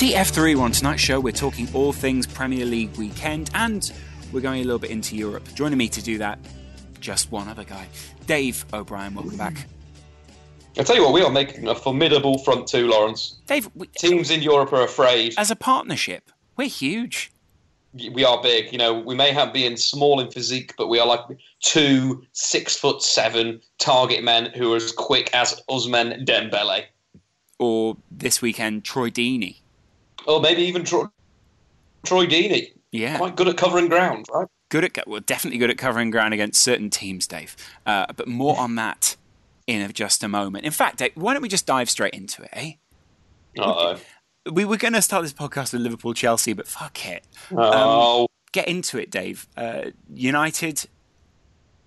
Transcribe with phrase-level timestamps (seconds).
[0.00, 1.20] TF3 on tonight's show.
[1.20, 3.92] We're talking all things Premier League weekend and
[4.32, 5.46] we're going a little bit into Europe.
[5.54, 6.38] Joining me to do that,
[7.00, 7.86] just one other guy,
[8.26, 9.12] Dave O'Brien.
[9.12, 9.66] Welcome back.
[10.78, 13.36] I tell you what, we are making a formidable front two, Laurence.
[13.46, 15.34] Dave, we, Teams in Europe are afraid.
[15.36, 17.30] as a partnership, we're huge.
[17.92, 18.72] We are big.
[18.72, 21.26] You know, we may have been small in physique, but we are like
[21.62, 26.84] two six foot seven target men who are as quick as Ousmane Dembele,
[27.58, 29.56] Or this weekend, Troy Deeney.
[30.26, 31.04] Or maybe even Troy,
[32.04, 32.72] Troy Deeney.
[32.92, 33.18] Yeah.
[33.18, 34.46] Quite good at covering ground, right?
[34.68, 37.56] Good at, well, definitely good at covering ground against certain teams, Dave.
[37.86, 39.16] Uh, but more on that
[39.66, 40.64] in just a moment.
[40.64, 42.72] In fact, Dave, why don't we just dive straight into it, eh?
[43.58, 43.98] Uh-oh.
[44.50, 47.24] We were going to start this podcast with Liverpool Chelsea, but fuck it.
[47.52, 49.46] Oh, get into it, Dave.
[49.56, 50.86] Uh, United.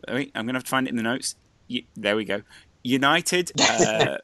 [0.08, 1.36] Wait, I'm going to have to find it in the notes.
[1.70, 2.44] Y- there we go.
[2.84, 3.52] United.
[3.60, 4.18] Uh,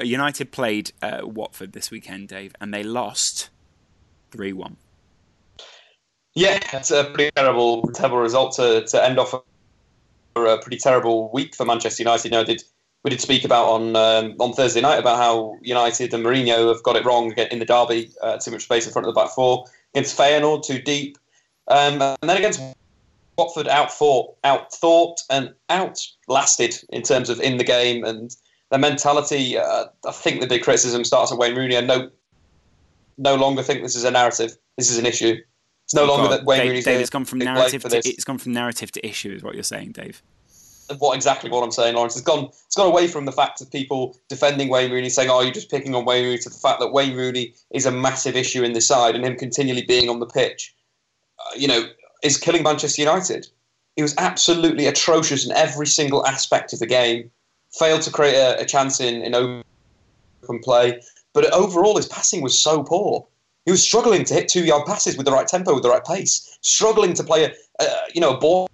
[0.00, 3.50] United played uh, Watford this weekend, Dave, and they lost
[4.30, 4.76] three one.
[6.34, 11.30] yeah, it's a pretty terrible, terrible result to, to end off a, a pretty terrible
[11.32, 12.28] week for Manchester United.
[12.28, 12.62] You know, did
[13.04, 16.82] we did speak about on um, on Thursday night about how United and Mourinho have
[16.82, 18.10] got it wrong in the derby.
[18.22, 21.18] Uh, too much space in front of the back four against Feyenoord, too deep,
[21.68, 22.60] um, and then against
[23.36, 28.34] Watford, out fought, out thought, and outlasted in terms of in the game and
[28.72, 29.58] their mentality.
[29.58, 31.76] Uh, I think the big criticism starts at Wayne Rooney.
[31.76, 32.10] I no
[33.18, 34.56] no longer think this is a narrative.
[34.78, 35.36] This is an issue.
[35.84, 38.06] It's no longer God, that Wayne Dave, Rooney's Dave, it's gone from narrative to this
[38.06, 40.22] it's gone from narrative to issue, is what you're saying, Dave.
[40.98, 42.16] what exactly what I'm saying, Laurence.
[42.16, 42.46] It's gone.
[42.46, 45.70] It's gone away from the fact of people defending Wayne Rooney, saying, "Oh, you're just
[45.70, 48.72] picking on Wayne Rooney," to the fact that Wayne Rooney is a massive issue in
[48.72, 50.74] this side, and him continually being on the pitch,
[51.38, 51.84] uh, you know,
[52.22, 53.48] is killing Manchester United.
[53.96, 57.30] He was absolutely atrocious in every single aspect of the game.
[57.78, 61.00] Failed to create a, a chance in in open play,
[61.32, 63.26] but overall his passing was so poor.
[63.64, 66.04] He was struggling to hit two yard passes with the right tempo, with the right
[66.04, 68.68] pace, struggling to play a, a you know a ball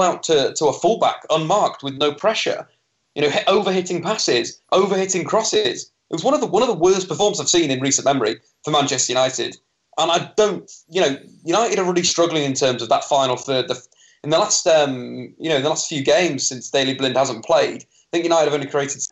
[0.00, 2.68] out to, to a fullback unmarked with no pressure.
[3.14, 5.90] You know, hit, overhitting passes, overhitting crosses.
[6.10, 8.40] It was one of the one of the worst performances I've seen in recent memory
[8.64, 9.56] for Manchester United.
[9.98, 13.68] And I don't, you know, United are really struggling in terms of that final third.
[13.68, 13.80] The,
[14.24, 17.84] in the last, um, you know, the last few games since Daley Blind hasn't played,
[18.14, 19.02] think United have only created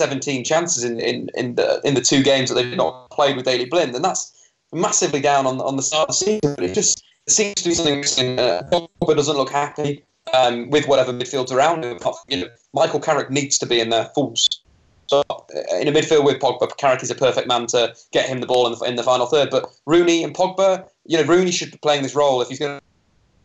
[0.00, 3.44] 17 chances in, in, in the in the two games that they've not played with
[3.44, 4.32] Daley Blind, and that's
[4.72, 6.54] massively down on on the start of the season.
[6.54, 8.00] But it just it seems to be something.
[8.00, 8.38] missing.
[8.38, 11.98] Uh, Pogba doesn't look happy um, with whatever midfield's around him.
[12.28, 15.50] You know, Michael Carrick needs to be in there full stop.
[15.54, 18.46] Uh, In a midfield with Pogba, Carrick is a perfect man to get him the
[18.46, 19.50] ball in the, in the final third.
[19.50, 22.80] But Rooney and Pogba, you know, Rooney should be playing this role if he's going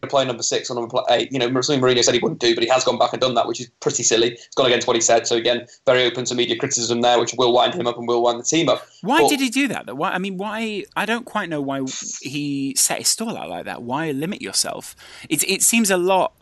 [0.07, 1.31] play number six or number eight.
[1.31, 3.33] You know, something Mourinho said he wouldn't do, but he has gone back and done
[3.35, 4.33] that, which is pretty silly.
[4.33, 5.27] It's gone against what he said.
[5.27, 8.21] So again, very open to media criticism there, which will wind him up and will
[8.23, 8.85] wind the team up.
[9.01, 9.85] Why But- did he do that?
[9.85, 9.95] though?
[9.95, 10.11] Why?
[10.11, 10.85] I mean, why?
[10.95, 11.81] I don't quite know why
[12.21, 13.81] he set his stall out like that.
[13.83, 14.95] Why limit yourself?
[15.29, 16.33] It it seems a lot.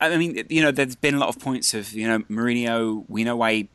[0.00, 3.04] I mean, you know, there's been a lot of points of you know Mourinho.
[3.08, 3.68] We know why he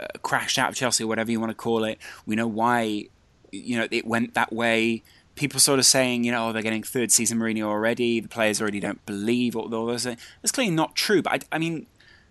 [0.00, 1.98] uh, crashed out of Chelsea, whatever you want to call it.
[2.24, 3.06] We know why
[3.52, 5.02] you know it went that way.
[5.36, 8.20] People sort of saying, you know, oh, they're getting third season Mourinho already.
[8.20, 10.04] The players already don't believe all those.
[10.04, 10.20] things.
[10.42, 11.22] That's clearly not true.
[11.22, 11.86] But I, I mean,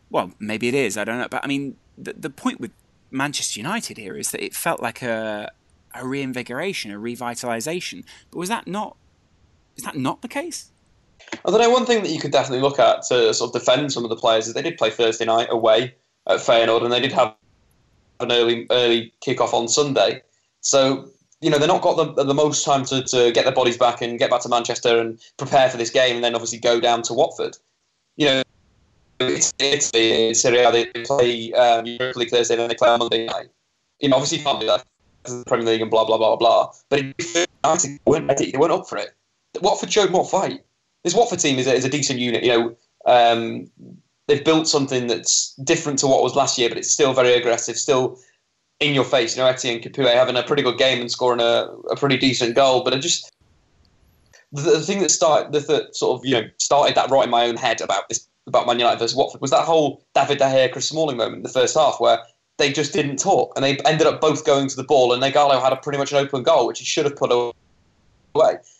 [0.09, 0.97] well, maybe it is.
[0.97, 1.27] I don't know.
[1.29, 2.71] But I mean, the, the point with
[3.11, 5.51] Manchester United here is that it felt like a
[5.95, 8.03] a reinvigoration, a revitalization.
[8.31, 8.97] But was that not?
[9.77, 10.71] Is that not the case?
[11.45, 11.69] I don't know.
[11.69, 14.15] One thing that you could definitely look at to sort of defend some of the
[14.15, 15.95] players is they did play Thursday night away
[16.27, 17.35] at Feyenoord, and they did have
[18.19, 20.21] an early early kickoff on Sunday.
[20.61, 21.09] So
[21.41, 24.01] you know they're not got the, the most time to, to get their bodies back
[24.01, 27.01] and get back to Manchester and prepare for this game, and then obviously go down
[27.03, 27.57] to Watford.
[28.15, 28.43] You know,
[29.19, 30.71] it's Italy, it's Serie A.
[30.71, 33.49] They play um, Europa League Thursday, then they play on Monday night.
[33.99, 34.85] You know, obviously you can't do that.
[35.23, 36.71] the Premier League and blah blah blah blah.
[36.89, 38.51] But it, they weren't ready.
[38.51, 39.09] They weren't up for it.
[39.61, 40.61] Watford showed more fight.
[41.03, 42.43] This Watford team is a, is a decent unit.
[42.43, 43.69] You know, um,
[44.27, 47.77] they've built something that's different to what was last year, but it's still very aggressive,
[47.77, 48.19] still
[48.79, 49.35] in your face.
[49.35, 52.55] You know, Etienne Capoue having a pretty good game and scoring a, a pretty decent
[52.55, 52.83] goal.
[52.83, 53.31] But I just
[54.51, 57.29] the, the thing that started the, the sort of you know started that right in
[57.29, 60.45] my own head about this about Man United versus Watford was that whole David De
[60.45, 62.19] Gea, Chris Smalling moment in the first half where
[62.57, 65.61] they just didn't talk and they ended up both going to the ball and Ighalo
[65.61, 67.53] had a pretty much an open goal which he should have put away.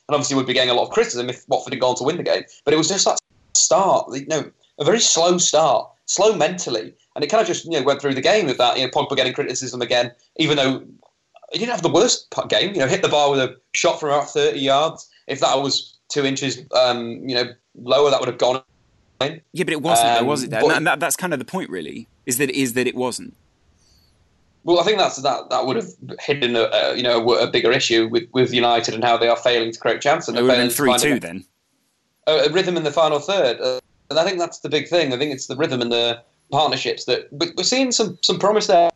[0.07, 2.17] And obviously would be getting a lot of criticism if Watford had gone to win
[2.17, 2.43] the game.
[2.63, 3.19] But it was just that
[3.55, 7.71] start, you know, a very slow start, slow mentally, and it kind of just you
[7.71, 8.77] know went through the game with that.
[8.77, 10.83] You know, Pogba getting criticism again, even though
[11.51, 12.73] he didn't have the worst game.
[12.73, 15.09] You know, hit the bar with a shot from about thirty yards.
[15.27, 17.45] If that was two inches, um, you know,
[17.75, 18.61] lower, that would have gone.
[19.21, 19.41] In.
[19.53, 20.49] Yeah, but it wasn't, um, though, was it?
[20.49, 20.61] Though?
[20.61, 22.07] But, and that, that's kind of the point, really.
[22.25, 23.33] Is that is that it wasn't.
[24.65, 25.49] Well, I think that's that.
[25.49, 25.87] That would have
[26.19, 29.27] hidden a, a you know a, a, bigger issue with, with United and how they
[29.27, 30.35] are failing to create chances.
[30.35, 31.45] It would have been three two then.
[32.27, 33.79] A, a, rhythm in the final third, uh,
[34.09, 35.13] and I think that's the big thing.
[35.13, 38.89] I think it's the rhythm and the partnerships that we're seeing some some promise there.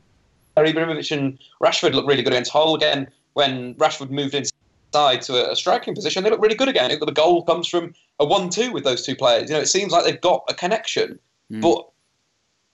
[0.57, 3.07] Ibrahimovic and Rashford look really good against Hull again.
[3.33, 6.91] When Rashford moved inside to a, a striking position, they look really good again.
[6.99, 9.49] The goal comes from a one-two with those two players.
[9.49, 11.17] You know, it seems like they've got a connection,
[11.49, 11.61] mm.
[11.61, 11.87] but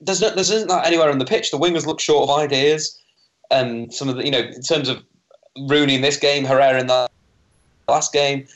[0.00, 1.52] there's no, there isn't that anywhere on the pitch.
[1.52, 3.00] The wingers look short of ideas.
[3.50, 5.02] and some of the, you know, in terms of
[5.68, 7.10] Rooney in this game, Herrera in that
[7.88, 8.46] last game,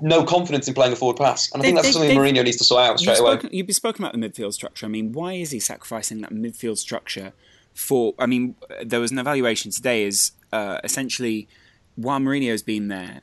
[0.00, 1.50] no confidence in playing a forward pass.
[1.52, 3.56] And I think that's they, something Mourinho needs to sort out straight spoken, away.
[3.56, 4.86] You've been spoken about the midfield structure.
[4.86, 7.32] I mean, why is he sacrificing that midfield structure
[7.74, 8.14] for?
[8.18, 10.04] I mean, there was an evaluation today.
[10.04, 11.48] Is uh, essentially
[11.96, 13.20] while Mourinho's been there,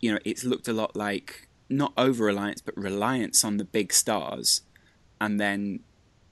[0.00, 3.92] you know, it's looked a lot like not over reliance but reliance on the big
[3.92, 4.62] stars,
[5.20, 5.80] and then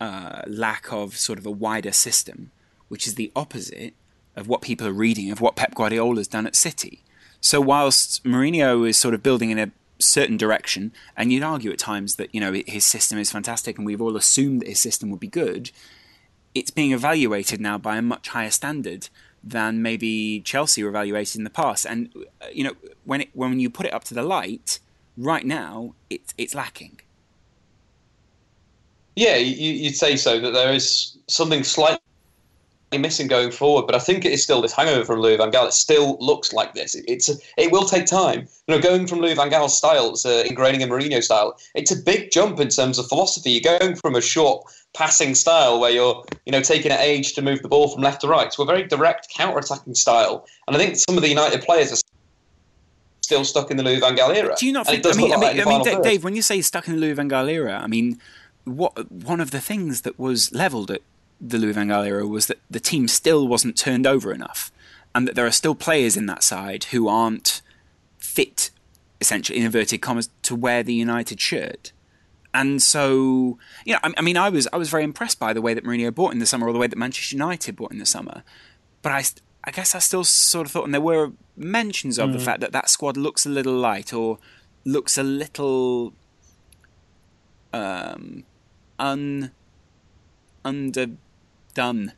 [0.00, 2.50] uh, lack of sort of a wider system,
[2.88, 3.94] which is the opposite
[4.34, 7.01] of what people are reading of what Pep Guardiola's done at City.
[7.42, 11.78] So whilst Mourinho is sort of building in a certain direction, and you'd argue at
[11.78, 15.10] times that you know his system is fantastic, and we've all assumed that his system
[15.10, 15.72] would be good,
[16.54, 19.08] it's being evaluated now by a much higher standard
[19.42, 21.84] than maybe Chelsea were evaluated in the past.
[21.84, 22.10] And
[22.40, 22.74] uh, you know
[23.04, 24.78] when it, when you put it up to the light,
[25.16, 27.00] right now it's it's lacking.
[29.16, 32.01] Yeah, you, would say so that there is something slightly
[32.98, 35.68] missing going forward, but I think it is still this hangover from Louis van Gaal.
[35.68, 36.94] It still looks like this.
[36.94, 38.48] It, it's a, it will take time.
[38.66, 41.96] You know, going from Louis van Gaal's style to ingraining a Mourinho style, it's a
[41.96, 43.50] big jump in terms of philosophy.
[43.50, 47.42] You're going from a short passing style where you're you know taking an age to
[47.42, 50.46] move the ball from left to right to a very direct counter-attacking style.
[50.66, 51.96] And I think some of the United players are
[53.22, 54.54] still stuck in the Louis van Gaal era.
[54.58, 55.06] Do you not think?
[55.06, 57.30] I mean, I mean, I mean Dave, when you say stuck in the Louis van
[57.30, 58.20] Gaal era, I mean,
[58.64, 61.02] what one of the things that was levelled at
[61.42, 64.70] the Louis van Gaal era was that the team still wasn't turned over enough,
[65.14, 67.60] and that there are still players in that side who aren't
[68.18, 68.70] fit,
[69.20, 71.92] essentially in inverted commas, to wear the United shirt.
[72.54, 75.60] And so, you know, I, I, mean, I was I was very impressed by the
[75.60, 77.98] way that Mourinho bought in the summer, or the way that Manchester United bought in
[77.98, 78.44] the summer.
[79.02, 79.24] But I,
[79.64, 82.34] I guess I still sort of thought, and there were mentions of mm.
[82.34, 84.38] the fact that that squad looks a little light or
[84.84, 86.12] looks a little
[87.72, 88.44] um,
[88.98, 89.50] un
[91.76, 92.12] underdone.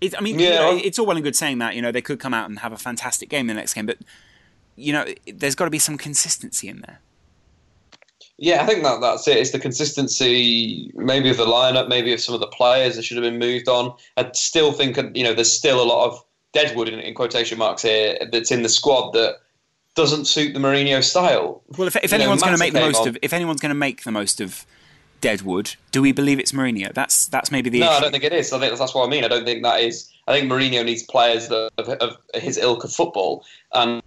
[0.00, 0.48] It, I mean, yeah.
[0.48, 1.76] you know, it's all well and good saying that.
[1.76, 3.86] You know, they could come out and have a fantastic game in the next game,
[3.86, 3.98] but
[4.74, 7.00] you know, there's got to be some consistency in there.
[8.38, 9.36] Yeah, I think that that's it.
[9.36, 13.16] It's the consistency, maybe of the lineup, maybe of some of the players that should
[13.16, 13.94] have been moved on.
[14.16, 17.58] I still think uh, you know there's still a lot of deadwood in, in quotation
[17.58, 19.36] marks here that's in the squad that
[19.94, 21.62] doesn't suit the Mourinho style.
[21.76, 23.08] Well, if, if anyone's going to make the most on.
[23.08, 24.66] of, if anyone's going to make the most of
[25.22, 25.76] Deadwood.
[25.92, 26.92] Do we believe it's Mourinho?
[26.92, 27.80] That's that's maybe the.
[27.80, 27.94] No, issue.
[27.94, 28.52] I don't think it is.
[28.52, 29.24] I think that's what I mean.
[29.24, 30.12] I don't think that is.
[30.28, 34.02] I think Mourinho needs players that of, of his ilk of football, and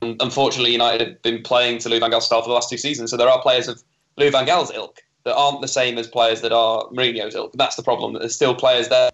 [0.00, 3.10] unfortunately, United have been playing to Louis van Gaal's style for the last two seasons.
[3.10, 3.82] So there are players of
[4.16, 7.52] Louis van Gaal's ilk that aren't the same as players that are Mourinho's ilk.
[7.54, 8.14] That's the problem.
[8.14, 9.10] That there's still players there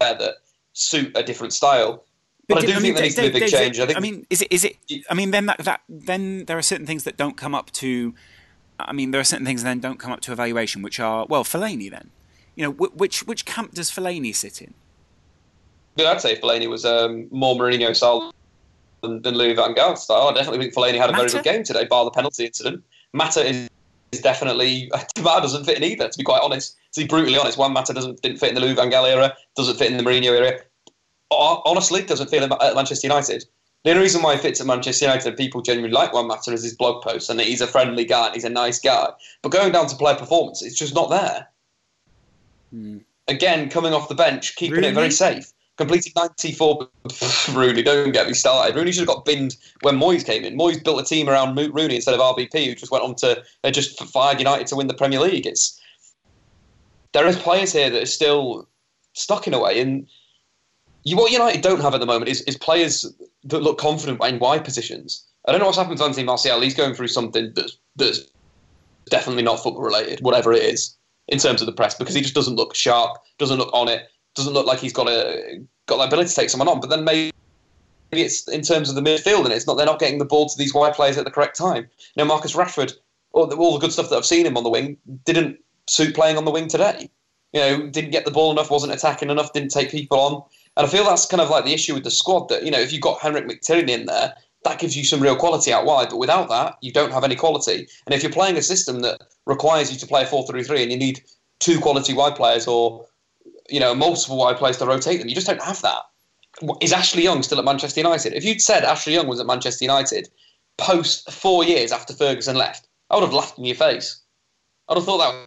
[0.00, 0.34] that
[0.72, 2.04] suit a different style.
[2.48, 3.78] But, but I do I mean, think there needs to be a big change.
[3.78, 4.48] I, think, I mean, is it?
[4.50, 4.76] Is it?
[5.08, 8.12] I mean, then that, that then there are certain things that don't come up to
[8.86, 11.26] I mean, there are certain things that then don't come up to evaluation, which are
[11.26, 11.90] well, Fellaini.
[11.90, 12.10] Then,
[12.54, 14.74] you know, which which camp does Fellaini sit in?
[15.96, 18.32] Yeah, I'd say Fellaini was um, more Mourinho style
[19.02, 20.28] than, than Louis van Gaal style.
[20.28, 21.28] I definitely think Fellaini had a Mata?
[21.28, 22.84] very good game today, bar the penalty incident.
[23.12, 23.68] Mata is,
[24.12, 24.90] is definitely
[25.22, 26.08] Mata doesn't fit in either.
[26.08, 28.60] To be quite honest, to be brutally honest, Juan Mata doesn't didn't fit in the
[28.60, 30.60] Louis van Gaal era, doesn't fit in the Mourinho era.
[31.30, 33.44] Honestly, doesn't fit at Manchester United.
[33.82, 36.52] The only reason why he fits at Manchester United and people genuinely like Juan Mata
[36.52, 39.08] is his blog posts and that he's a friendly guy and he's a nice guy.
[39.42, 41.48] But going down to player performance, it's just not there.
[42.74, 43.00] Mm.
[43.26, 44.88] Again, coming off the bench, keeping really?
[44.88, 45.50] it very safe.
[45.78, 46.88] Completed 94.
[47.52, 48.76] Rooney, don't get me started.
[48.76, 50.58] Rooney should have got binned when Moyes came in.
[50.58, 53.70] Moyes built a team around Rooney instead of RVP, who just went on to they
[53.70, 55.46] just fired United to win the Premier League.
[55.46, 55.80] It's
[57.12, 58.68] there is players here that are still
[59.14, 60.06] stuck in a way, and
[61.04, 63.10] you, what United don't have at the moment is, is players
[63.44, 65.26] that look confident in wide positions.
[65.46, 66.60] I don't know what's happened to Anthony Martial.
[66.60, 68.20] He's going through something that's that's
[69.08, 70.96] definitely not football related, whatever it is,
[71.28, 74.08] in terms of the press, because he just doesn't look sharp, doesn't look on it,
[74.34, 76.80] doesn't look like he's got a got the ability to take someone on.
[76.80, 77.32] But then maybe
[78.12, 80.58] it's in terms of the midfield, and it's not they're not getting the ball to
[80.58, 81.88] these wide players at the correct time.
[82.14, 82.92] You know, Marcus Rashford,
[83.32, 86.14] all the, all the good stuff that I've seen him on the wing, didn't suit
[86.14, 87.10] playing on the wing today.
[87.52, 90.42] You know, didn't get the ball enough, wasn't attacking enough, didn't take people on.
[90.80, 92.80] And I feel that's kind of like the issue with the squad that, you know,
[92.80, 94.34] if you've got Henrikh Mkhitaryan in there,
[94.64, 96.08] that gives you some real quality out wide.
[96.08, 97.86] But without that, you don't have any quality.
[98.06, 100.82] And if you're playing a system that requires you to play a 4 3 3
[100.82, 101.22] and you need
[101.58, 103.04] two quality wide players or,
[103.68, 106.00] you know, multiple wide players to rotate them, you just don't have that.
[106.80, 108.32] Is Ashley Young still at Manchester United?
[108.32, 110.30] If you'd said Ashley Young was at Manchester United
[110.78, 114.22] post four years after Ferguson left, I would have laughed in your face.
[114.88, 115.46] I'd have thought that was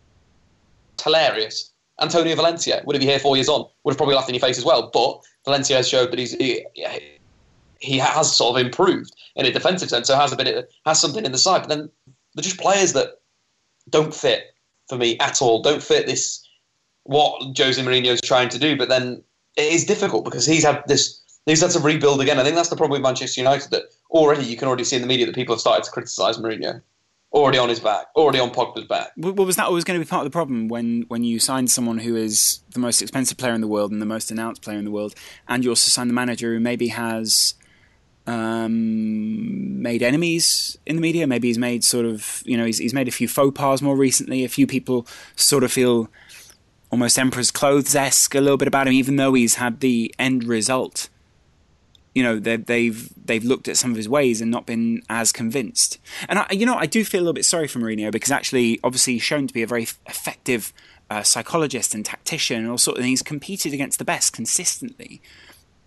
[1.03, 1.72] hilarious.
[2.01, 3.65] Antonio Valencia, would have been here four years on?
[3.83, 4.89] Would have probably laughed in your face as well.
[4.91, 6.65] But Valencia has showed that he's he,
[7.79, 11.25] he has sort of improved in a defensive sense, so has a bit has something
[11.25, 11.61] in the side.
[11.61, 11.89] But then
[12.33, 13.19] they're just players that
[13.89, 14.55] don't fit
[14.89, 15.61] for me at all.
[15.61, 16.47] Don't fit this
[17.03, 18.75] what Jose is trying to do.
[18.75, 19.23] But then
[19.55, 21.21] it is difficult because he's had this.
[21.45, 22.39] He's had to rebuild again.
[22.39, 25.01] I think that's the problem with Manchester United that already you can already see in
[25.01, 26.81] the media that people have started to criticise Mourinho
[27.33, 29.11] already on his back, already on Pogba's back.
[29.17, 31.67] Well, was that always going to be part of the problem when, when you sign
[31.67, 34.77] someone who is the most expensive player in the world and the most announced player
[34.77, 35.15] in the world,
[35.47, 37.55] and you also sign the manager who maybe has
[38.27, 41.25] um, made enemies in the media?
[41.25, 43.97] Maybe he's made sort of, you know, he's, he's made a few faux pas more
[43.97, 44.43] recently.
[44.43, 46.09] A few people sort of feel
[46.91, 50.43] almost Emperor's Clothes esque a little bit about him, even though he's had the end
[50.43, 51.09] result
[52.13, 55.99] you know they've they've looked at some of his ways and not been as convinced.
[56.29, 58.79] And I, you know, I do feel a little bit sorry for Mourinho because actually,
[58.83, 60.73] obviously, he's shown to be a very effective
[61.09, 62.97] uh, psychologist and tactician, and all sort.
[62.97, 65.21] And he's competed against the best consistently.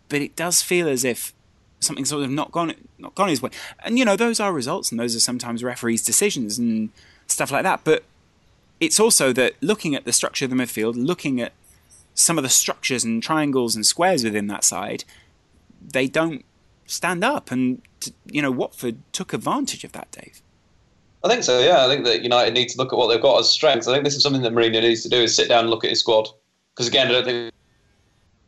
[0.09, 1.33] But it does feel as if
[1.81, 3.51] something sort of not gone not gone his way.
[3.85, 6.91] And you know, those are results, and those are sometimes referees' decisions and
[7.29, 7.81] stuff like that.
[7.85, 8.05] But
[8.81, 11.53] it's also that looking at the structure of the midfield, looking at
[12.15, 15.05] some of the structures and triangles and squares within that side,
[15.93, 16.45] they don't
[16.87, 17.51] stand up.
[17.51, 17.83] And,
[18.27, 20.43] you know, Watford took advantage of that, Dave.
[21.25, 21.85] I think so, yeah.
[21.85, 23.89] I think that United need to look at what they've got as strengths.
[23.89, 25.85] I think this is something that Mourinho needs to do is sit down and look
[25.85, 26.29] at his squad.
[26.75, 27.55] Because, again, I don't think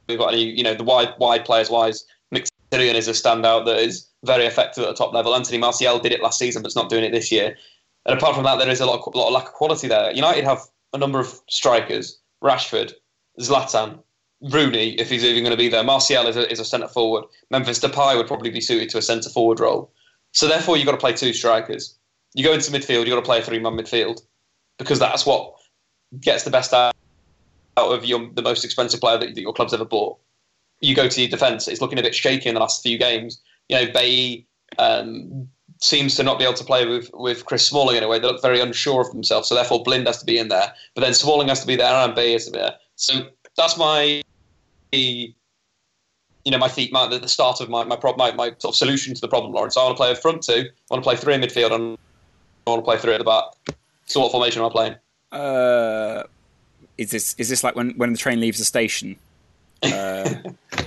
[0.09, 2.05] we've got any, you know, the wide, wide players wise.
[2.33, 5.35] Mkhitaryan is a standout that is very effective at the top level.
[5.35, 7.57] Anthony Martial did it last season, but it's not doing it this year.
[8.07, 10.13] And apart from that, there is a lot, of, lot of lack of quality there.
[10.13, 10.61] United have
[10.93, 12.93] a number of strikers: Rashford,
[13.41, 14.03] Zlatan,
[14.41, 15.83] Rooney, if he's even going to be there.
[15.83, 17.25] Martial is a, is a centre forward.
[17.51, 19.91] Memphis Depay would probably be suited to a centre forward role.
[20.33, 21.97] So therefore, you've got to play two strikers.
[22.35, 24.21] You go into midfield, you've got to play a three man midfield
[24.79, 25.55] because that's what
[26.21, 26.95] gets the best out
[27.77, 30.19] of your, the most expensive player that, that your club's ever bought.
[30.81, 33.43] You go to your defence, it's looking a bit shaky in the last few games.
[33.69, 34.47] You know, Bailly
[34.79, 35.49] um,
[35.81, 38.19] seems to not be able to play with, with Chris Smalling in a way.
[38.19, 39.49] They look very unsure of themselves.
[39.49, 40.73] So therefore, Blind has to be in there.
[40.95, 42.75] But then Smalling has to be there and Bailly has to be there.
[42.95, 44.23] So that's my
[44.93, 48.75] you know, my feet, my, the, the start of my my, my my sort of
[48.75, 49.77] solution to the problem, Laurence.
[49.77, 50.53] I want to play a front two.
[50.53, 51.99] I want to play three in midfield, and
[52.67, 53.45] I want to play three at the back.
[54.07, 54.95] So, what formation am I playing?
[55.31, 56.23] Uh,
[56.97, 59.17] is this is this like when when the train leaves the station?
[59.83, 60.35] Uh,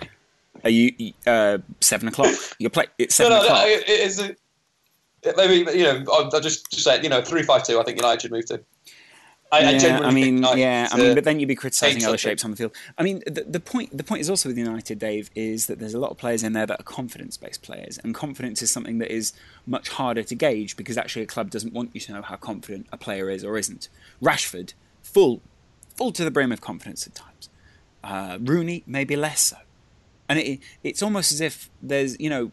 [0.64, 2.34] are you uh, seven o'clock?
[2.58, 3.64] You're play it's seven no, no, o'clock.
[3.64, 4.36] No, it, a,
[5.30, 6.04] it, maybe you know.
[6.12, 7.80] I'll, I'll just just say you know three five two.
[7.80, 8.64] I think United should move to.
[9.54, 12.46] I, yeah, I, I mean, yeah, I mean, but then you'd be criticising other shapes
[12.46, 12.74] on the field.
[12.98, 15.94] I mean, the, the, point the point is also with United, Dave, is that there's
[15.94, 19.14] a lot of players in there that are confidence-based players, and confidence is something that
[19.14, 19.34] is
[19.68, 22.88] much harder to gauge because actually a club doesn't want you to know how confident
[22.94, 23.90] a player is or isn't.
[24.22, 25.42] Rashford, full,
[25.96, 27.50] full to the brim of confidence at times.
[28.06, 29.58] Uh, Rooney, maybe less so,
[30.30, 32.52] and it, it's almost as if there's, you know,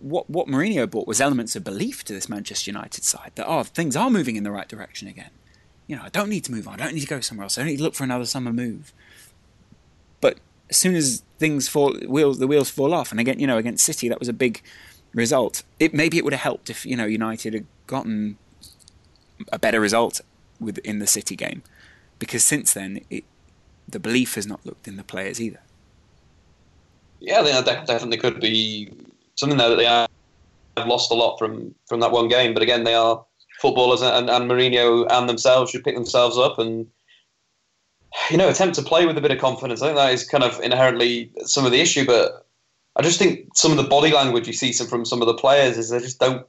[0.00, 3.62] what what Mourinho brought was elements of belief to this Manchester United side that oh
[3.62, 5.28] things are moving in the right direction again
[5.86, 6.74] you know, I don't need to move on.
[6.74, 7.58] I don't need to go somewhere else.
[7.58, 8.92] I don't need to look for another summer move.
[10.20, 10.38] But
[10.70, 13.84] as soon as things fall, wheels the wheels fall off, and again, you know, against
[13.84, 14.62] City, that was a big
[15.12, 15.62] result.
[15.78, 18.38] It maybe it would have helped if you know United had gotten
[19.52, 20.20] a better result
[20.58, 21.62] within the City game,
[22.18, 23.24] because since then, it,
[23.86, 25.60] the belief has not looked in the players either.
[27.20, 28.90] Yeah, that definitely could be
[29.34, 30.08] something there that they have
[30.86, 32.54] lost a lot from from that one game.
[32.54, 33.24] But again, they are
[33.64, 36.86] footballers and, and Mourinho and themselves should pick themselves up and
[38.30, 39.82] you know, attempt to play with a bit of confidence.
[39.82, 42.06] I think that is kind of inherently some of the issue.
[42.06, 42.46] But
[42.96, 45.34] I just think some of the body language you see some, from some of the
[45.34, 46.46] players is they just don't.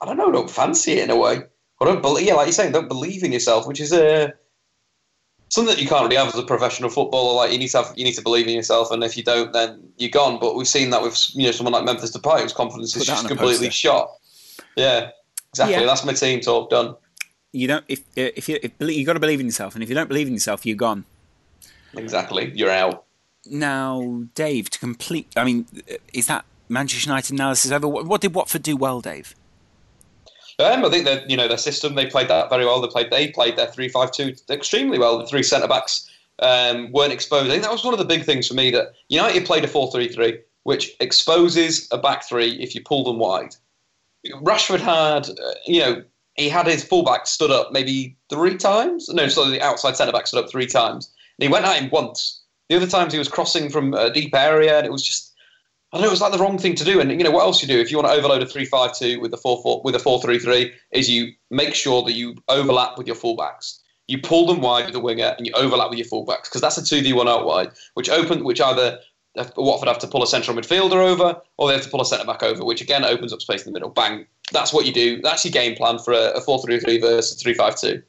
[0.00, 1.40] I don't know, don't fancy it in a way.
[1.80, 4.32] I don't believe, yeah, like you're saying, don't believe in yourself, which is a
[5.50, 7.34] something that you can't really have as a professional footballer.
[7.34, 9.52] Like you need to have, you need to believe in yourself, and if you don't,
[9.52, 10.38] then you're gone.
[10.40, 13.28] But we've seen that with you know someone like Memphis Depay, whose confidence is just
[13.28, 13.70] completely poster.
[13.70, 14.10] shot.
[14.76, 15.10] Yeah,
[15.52, 15.80] exactly.
[15.80, 15.86] Yeah.
[15.86, 16.96] That's my team talk done.
[17.52, 19.94] You don't if if you if you got to believe in yourself, and if you
[19.94, 21.04] don't believe in yourself, you're gone.
[21.96, 23.04] Exactly, you're out.
[23.46, 25.66] Now, Dave, to complete, I mean,
[26.12, 27.88] is that Manchester United analysis over?
[27.88, 29.34] What, what did Watford do well, Dave?
[30.60, 32.80] Um, I think that you know their system they played that very well.
[32.80, 35.18] They played they played their three five two extremely well.
[35.18, 36.08] The three centre backs
[36.40, 37.46] um, weren't exposed.
[37.46, 39.68] I think that was one of the big things for me that United played a
[39.68, 43.56] four three three, which exposes a back three if you pull them wide.
[44.26, 46.02] Rashford had uh, you know
[46.34, 49.08] he had his fullback stood up maybe three times.
[49.08, 51.12] No, sorry, the outside centre back stood up three times.
[51.38, 52.40] And he went at him once.
[52.68, 55.34] The other times he was crossing from a deep area, and it was just
[55.92, 57.00] I don't know, it was like the wrong thing to do.
[57.00, 59.34] And you know what else you do if you want to overload a three-five-two with
[59.34, 63.80] a four-four with a four-three-three is you make sure that you overlap with your fullbacks.
[64.06, 66.78] You pull them wide with the winger and you overlap with your fullbacks because that's
[66.78, 69.00] a two v one out wide, which open which either
[69.56, 72.26] Watford have to pull a central midfielder over or they have to pull a centre
[72.26, 73.90] back over, which again opens up space in the middle.
[73.90, 74.26] Bang!
[74.52, 75.20] That's what you do.
[75.22, 78.02] That's your game plan for a, a four-three-three versus a three-five-two.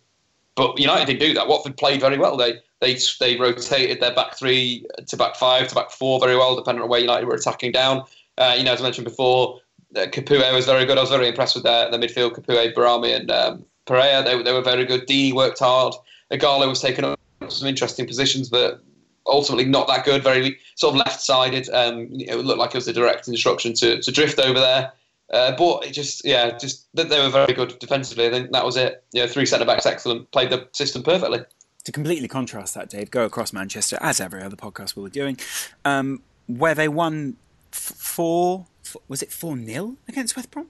[0.56, 1.48] But United didn't do that.
[1.48, 2.38] Watford played very well.
[2.38, 6.56] They they they rotated their back three to back five to back four very well,
[6.56, 8.04] depending on where United were attacking down.
[8.38, 9.60] Uh, you know, as I mentioned before,
[9.96, 10.98] uh, Capoue was very good.
[10.98, 12.34] I was very impressed with their, their midfield.
[12.34, 14.26] Capoue, Behrami, and um, Pereyra.
[14.26, 15.08] They, they were very good.
[15.08, 15.94] Deeney worked hard.
[16.32, 18.82] Ighalo was taken up some interesting positions, but
[19.28, 20.24] ultimately not that good.
[20.24, 21.70] Very sort of left-sided.
[21.70, 24.92] Um, it looked like it was a direct instruction to, to drift over there.
[25.34, 28.28] Uh, but it just, yeah, just that they were very good defensively.
[28.28, 29.04] I think that was it.
[29.14, 30.30] You know, three centre backs, excellent.
[30.32, 31.46] Played the system perfectly
[31.84, 35.38] to completely contrast that, Dave, go across Manchester, as every other podcast we were doing,
[35.86, 37.38] um, where they won
[37.74, 40.68] f- four, four, was it 4 0 against West Brom?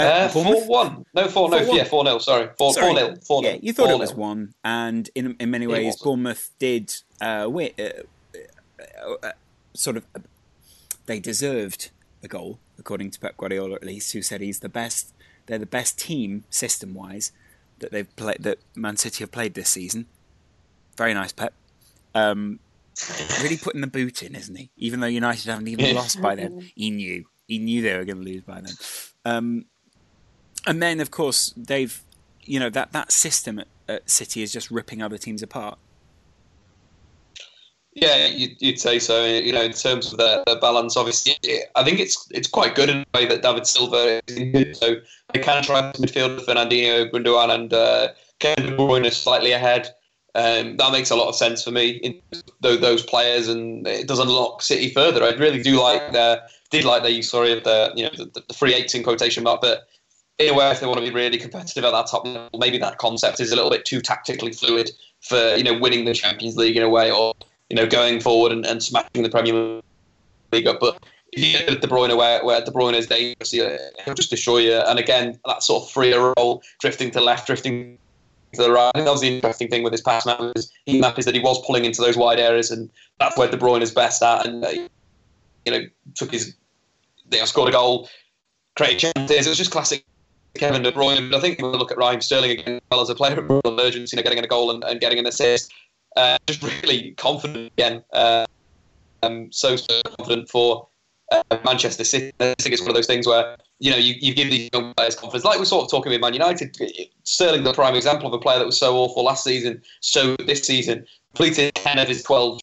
[0.00, 2.86] Uh, uh, four one, no four, no, four, yeah, four 0 Sorry, four sorry.
[2.86, 5.96] four nil, four Yeah, you thought four it was one, and in in many ways,
[6.00, 7.82] Bournemouth did uh, win, uh,
[8.34, 9.32] uh, uh,
[9.74, 10.06] sort of.
[11.06, 11.90] they deserved
[12.22, 15.12] a goal, according to Pep Guardiola, at least, who said he's the best.
[15.46, 17.32] They're the best team system wise
[17.80, 20.06] that they've played that Man City have played this season.
[20.96, 21.54] Very nice, Pep.
[22.14, 22.60] Um,
[23.42, 24.70] really putting the boot in, isn't he?
[24.76, 28.18] Even though United haven't even lost by then, he knew he knew they were going
[28.18, 28.74] to lose by then.
[29.24, 29.64] Um,
[30.66, 32.02] and then, of course, they've
[32.42, 35.78] you know that that system at, at City is just ripping other teams apart.
[37.92, 39.24] Yeah, you'd, say so.
[39.24, 41.34] You know, in terms of their, their, balance, obviously,
[41.74, 44.74] I think it's it's quite good in the way that David Silva is in.
[44.74, 44.96] So
[45.32, 49.92] they can try midfield Fernandinho, Gundogan, and uh, Kevin De Bruyne slightly ahead.
[50.36, 52.20] Um, that makes a lot of sense for me in
[52.60, 55.24] those players, and it does unlock City further.
[55.24, 58.54] I really do like their did like their sorry of the you know the, the
[58.54, 59.88] free eights in quotation mark, but
[60.40, 62.78] in a way, if they want to be really competitive at that top level, maybe
[62.78, 66.56] that concept is a little bit too tactically fluid for you know winning the Champions
[66.56, 67.34] League in a way, or
[67.70, 69.80] you know, going forward and, and smashing the Premier
[70.52, 70.80] League up.
[70.80, 74.74] But if you De Bruyne where, where De Bruyne is dangerous, he'll just destroy you.
[74.74, 77.96] And again, that sort of freer role, drifting to left, drifting
[78.54, 78.90] to the right.
[78.94, 80.40] I think that was the interesting thing with his pass map.
[80.56, 83.48] Is he map is that he was pulling into those wide areas, and that's where
[83.48, 84.46] De Bruyne is best at.
[84.46, 84.70] And uh,
[85.64, 86.56] you know, took his,
[87.28, 88.08] they you know, scored a goal,
[88.76, 89.46] created chances.
[89.46, 90.04] It was just classic
[90.54, 91.30] Kevin De Bruyne.
[91.30, 93.60] But I think when we look at Raheem Sterling again, well as a player of
[93.64, 95.72] emergency, you know, getting a goal and, and getting an assist.
[96.16, 98.02] Uh, just really confident again.
[98.12, 98.44] Uh,
[99.22, 100.88] um, so, so confident for
[101.30, 102.32] uh, Manchester City.
[102.40, 104.92] I think it's one of those things where you know you, you give these young
[104.94, 105.44] players confidence.
[105.44, 106.76] Like we're sort of talking with Man United,
[107.24, 110.62] Sterling, the prime example of a player that was so awful last season, so this
[110.62, 112.60] season completed ten of his twelve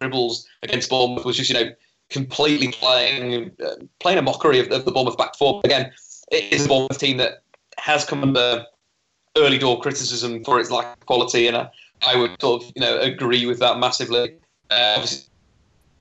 [0.00, 1.70] dribbles against Bournemouth was just you know
[2.10, 5.60] completely playing uh, playing a mockery of, of the Bournemouth back four.
[5.64, 5.92] Again,
[6.34, 7.42] it is a Bournemouth team that
[7.78, 8.64] has come under
[9.36, 12.98] early door criticism for its lack of quality, and I would sort of you know
[12.98, 14.34] agree with that massively.
[14.70, 15.28] Uh, obviously,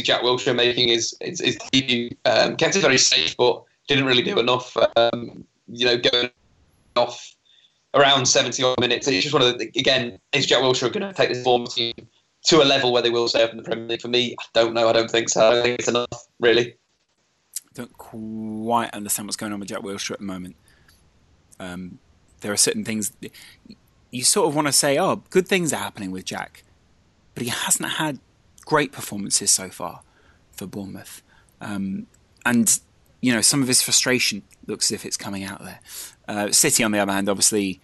[0.01, 4.23] Jack Wilshere making his his, his debut um, kept it very safe, but didn't really
[4.23, 4.75] do enough.
[4.95, 6.29] Um, you know, going
[6.95, 7.35] off
[7.93, 9.07] around 70 odd minutes.
[9.07, 11.93] It's just one of the again, is Jack Wilshere going to take this form team
[12.45, 14.01] to a level where they will stay up in the Premier League?
[14.01, 14.89] For me, I don't know.
[14.89, 15.47] I don't think so.
[15.47, 16.75] I don't think it's enough, really.
[17.73, 20.55] Don't quite understand what's going on with Jack Wilshere at the moment.
[21.59, 21.99] Um,
[22.41, 23.13] there are certain things
[24.11, 26.63] you sort of want to say, oh, good things are happening with Jack,
[27.33, 28.19] but he hasn't had
[28.65, 30.01] great performances so far
[30.51, 31.23] for Bournemouth.
[31.59, 32.05] Um,
[32.45, 32.79] and,
[33.21, 35.79] you know, some of his frustration looks as if it's coming out there.
[36.27, 37.81] Uh, City, on the other hand, obviously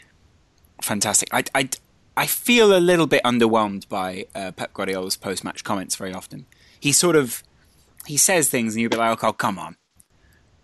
[0.82, 1.30] fantastic.
[1.34, 1.70] I, I,
[2.16, 6.46] I feel a little bit underwhelmed by uh, Pep Guardiola's post-match comments very often.
[6.80, 7.44] He sort of
[8.10, 9.78] he says things, and you'll be like, "Oh, come on!"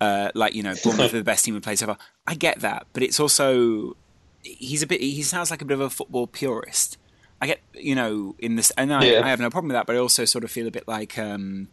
[0.02, 1.98] Uh, like you know, Bournemouth are the best team we played so far.
[2.28, 3.96] I get that, but it's also
[4.44, 5.00] he's a bit.
[5.02, 6.98] He sounds like a bit of a football purist.
[7.42, 9.22] I get you know in this, and I, Yeah.
[9.26, 11.18] I have no problem with that, but I also sort of feel a bit like.
[11.18, 11.70] Um,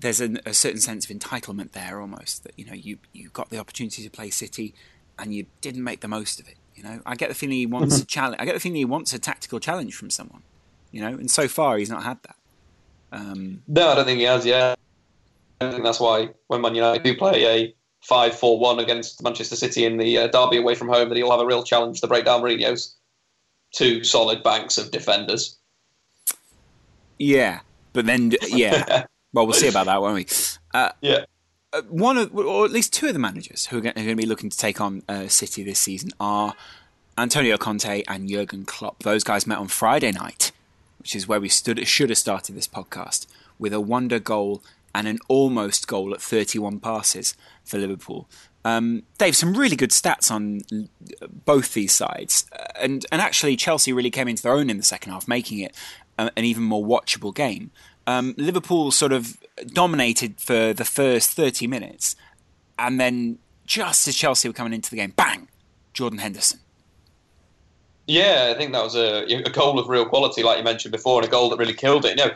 [0.00, 3.50] there's a, a certain sense of entitlement there, almost that you know you you got
[3.50, 4.74] the opportunity to play City,
[5.18, 6.56] and you didn't make the most of it.
[6.74, 8.02] You know, I get the feeling he wants Mm-hmm.
[8.02, 8.36] a challenge.
[8.40, 10.42] I get the feeling he wants a tactical challenge from someone.
[10.90, 12.36] You know, and so far he's not had that.
[13.12, 14.46] Um, No, I don't think he has.
[14.46, 14.74] Yeah,
[15.60, 19.98] I think that's why when Man United do play a five-four-one against Manchester City in
[19.98, 22.40] the uh, derby away from home, that he'll have a real challenge to break down
[22.40, 22.96] Mourinho's
[23.74, 25.58] two solid banks of defenders.
[27.18, 27.60] yeah,
[27.92, 30.26] but then yeah, well we'll see about that, won't we?
[30.72, 31.24] Uh, Yeah.
[31.72, 34.26] uh, one of, or at least two of the managers who are going to be
[34.26, 36.54] looking to take on uh, City this season are
[37.18, 39.02] Antonio Conte and Jurgen Klopp.
[39.02, 40.52] Those guys met on Friday night,
[40.98, 41.86] which is where we stood.
[41.86, 43.26] Should have started this podcast
[43.58, 44.62] with a wonder goal
[44.94, 48.28] and an almost goal at 31 passes for Liverpool.
[48.64, 53.56] Um, Dave, some really good stats on uh, both these sides, uh, and and actually
[53.56, 55.74] Chelsea really came into their own in the second half, making it
[56.18, 57.70] a, an even more watchable game.
[58.06, 62.16] Um, Liverpool sort of dominated for the first 30 minutes,
[62.78, 65.48] and then just as Chelsea were coming into the game, bang,
[65.94, 66.60] Jordan Henderson.
[68.06, 71.20] Yeah, I think that was a, a goal of real quality, like you mentioned before,
[71.20, 72.18] and a goal that really killed it.
[72.18, 72.34] You know,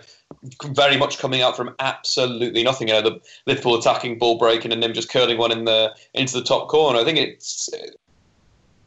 [0.73, 2.89] very much coming out from absolutely nothing.
[2.89, 6.35] You know, the Liverpool attacking, ball breaking, and them just curling one in the into
[6.35, 6.99] the top corner.
[6.99, 7.69] I think it's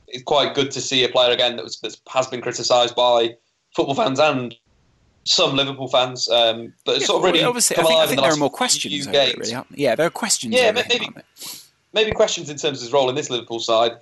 [0.08, 3.36] it's quite good to see a player again that was that has been criticised by
[3.76, 4.56] football fans and
[5.26, 8.06] some Liverpool fans, um, but it's Yeah, sort of really well, obviously, I think, I
[8.08, 9.08] think the there are more questions.
[9.08, 9.66] Over it, really?
[9.76, 10.54] Yeah, there are questions.
[10.54, 11.64] Yeah, maybe- aren't?
[11.94, 13.94] Maybe questions in terms of his role in this Liverpool side.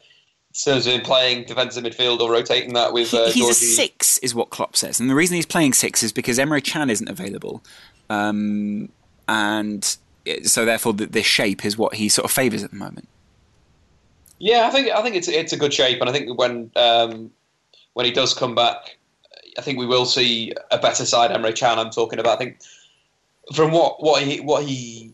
[0.67, 4.51] Of him playing defensive midfield or rotating that with uh, he's a six, is what
[4.51, 7.61] Klopp says, and the reason he's playing six is because Emre Can isn't available,
[8.09, 8.87] um,
[9.27, 9.97] and
[10.43, 13.09] so therefore the, this shape is what he sort of favours at the moment.
[14.39, 17.31] Yeah, I think I think it's it's a good shape, and I think when um,
[17.93, 18.97] when he does come back,
[19.57, 21.31] I think we will see a better side.
[21.31, 22.35] Emre Can, I'm talking about.
[22.35, 22.59] I think
[23.53, 25.11] from what what he what he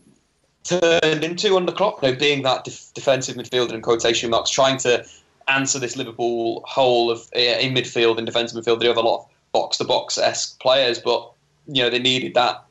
[0.64, 4.78] turned into under Klopp, you know, being that def- defensive midfielder in quotation marks, trying
[4.78, 5.04] to
[5.48, 8.80] answer this Liverpool hole of uh, in midfield and defensive midfield.
[8.80, 11.30] They have a lot of box to box esque players, but
[11.66, 12.64] you know they needed that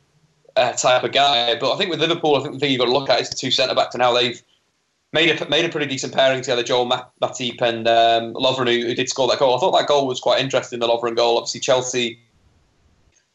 [0.55, 1.57] uh, type of guy.
[1.59, 3.29] But I think with Liverpool, I think the thing you've got to look at is
[3.29, 4.41] the two centre backs and how they've
[5.13, 6.63] made a made a pretty decent pairing together.
[6.63, 9.55] Joel Ma- Matip and um, Lovren, who, who did score that goal.
[9.55, 10.79] I thought that goal was quite interesting.
[10.79, 12.19] The Lovren goal, obviously Chelsea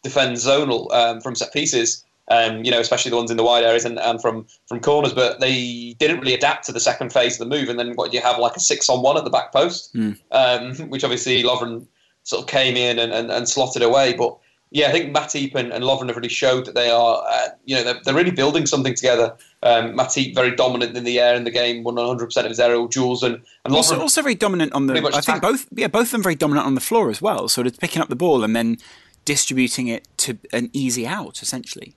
[0.03, 2.05] defend zonal um, from set pieces.
[2.29, 5.13] Um, you know, especially the ones in the wide areas and, and from from corners,
[5.13, 7.69] but they didn't really adapt to the second phase of the move.
[7.69, 9.95] And then what do you have like a six on one at the back post,
[10.33, 11.87] um, which obviously Lovren
[12.25, 14.13] sort of came in and, and, and slotted away.
[14.15, 14.37] But
[14.73, 17.77] yeah, I think Matip and, and Lovren have really showed that they are, uh, you
[17.77, 19.37] know, they're, they're really building something together.
[19.63, 22.89] Um, Matip very dominant in the air in the game, won 100% of his aerial
[22.89, 24.95] duels, and, and Lovren Also, also very dominant on the.
[25.15, 27.49] I think both, yeah, both of them very dominant on the floor as well.
[27.49, 28.79] Sort of picking up the ball and then
[29.25, 31.95] distributing it to an easy out, essentially.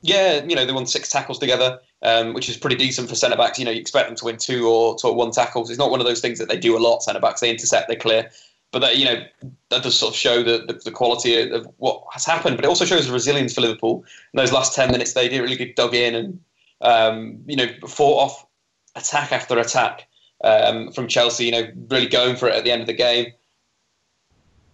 [0.00, 3.36] Yeah, you know, they won six tackles together, um, which is pretty decent for centre
[3.36, 3.58] backs.
[3.58, 5.70] You know, you expect them to win two or, or one tackles.
[5.70, 7.02] It's not one of those things that they do a lot.
[7.02, 8.30] Centre backs they intercept, they clear,
[8.70, 9.24] but that you know
[9.70, 12.56] that does sort of show the, the, the quality of, what has happened.
[12.56, 14.04] But it also shows the resilience for Liverpool.
[14.32, 16.40] In those last ten minutes, they did really get dug in and
[16.80, 18.46] um, you know fought off
[18.94, 20.06] attack after attack
[20.44, 21.46] um, from Chelsea.
[21.46, 23.32] You know, really going for it at the end of the game.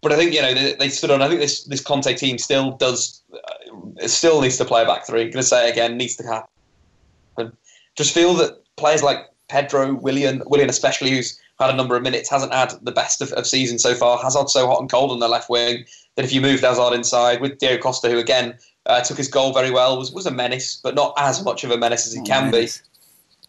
[0.04, 1.22] But I think you know they, they stood on.
[1.22, 5.06] I think this this Conte team still does uh, still needs to play a back
[5.06, 5.22] three.
[5.22, 7.56] I'm going to say it again, needs to happen.
[7.96, 12.28] Just feel that players like Pedro, Willian, Willian especially, who's had a number of minutes,
[12.28, 14.18] hasn't had the best of, of season so far.
[14.18, 15.84] Hazard's so hot and cold on the left wing
[16.16, 19.54] that if you moved Hazard inside with Diego Costa, who again uh, took his goal
[19.54, 22.20] very well, was was a menace, but not as much of a menace as he
[22.20, 22.82] Oh, can menace.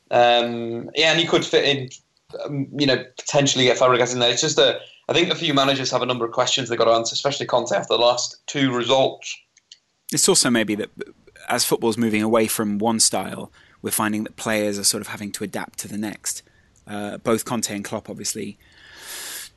[0.10, 0.16] be.
[0.16, 1.90] Um, yeah, and he could fit in,
[2.46, 4.32] um, you know, potentially get Fabregas in there.
[4.32, 6.86] It's just that I think a few managers have a number of questions they've got
[6.86, 9.38] to answer, especially Conte after the last two results.
[10.12, 10.90] It's also maybe that
[11.48, 15.32] as football's moving away from one style, we're finding that players are sort of having
[15.34, 16.42] to adapt to the next.
[16.88, 18.58] Uh, both Conte and Klopp, obviously,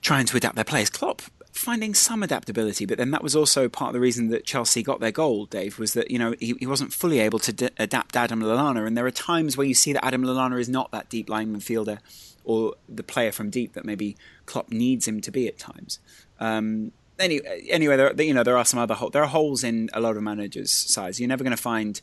[0.02, 0.90] trying to adapt their players.
[0.90, 4.82] Klopp finding some adaptability, but then that was also part of the reason that Chelsea
[4.82, 5.46] got their goal.
[5.46, 8.86] Dave was that you know he, he wasn't fully able to d- adapt Adam Lallana,
[8.86, 11.54] and there are times where you see that Adam Lallana is not that deep line
[11.54, 11.98] midfielder
[12.48, 15.98] or the player from deep that maybe Klopp needs him to be at times.
[16.40, 20.00] Um, anyway, anyway, there, you know there are some other there are holes in a
[20.00, 21.20] lot of managers' sides.
[21.20, 22.00] You're never going to find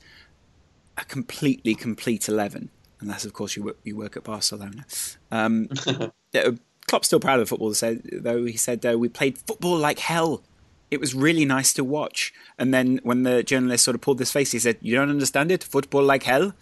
[0.97, 4.85] a completely complete eleven, unless of course you work, you work at Barcelona.
[5.31, 5.69] Um,
[6.87, 7.73] Klopp's still proud of the football,
[8.21, 8.45] though.
[8.45, 10.43] He said, uh, We played football like hell.
[10.91, 12.31] It was really nice to watch.
[12.59, 15.51] And then when the journalist sort of pulled this face, he said, You don't understand
[15.51, 15.63] it?
[15.63, 16.53] Football like hell?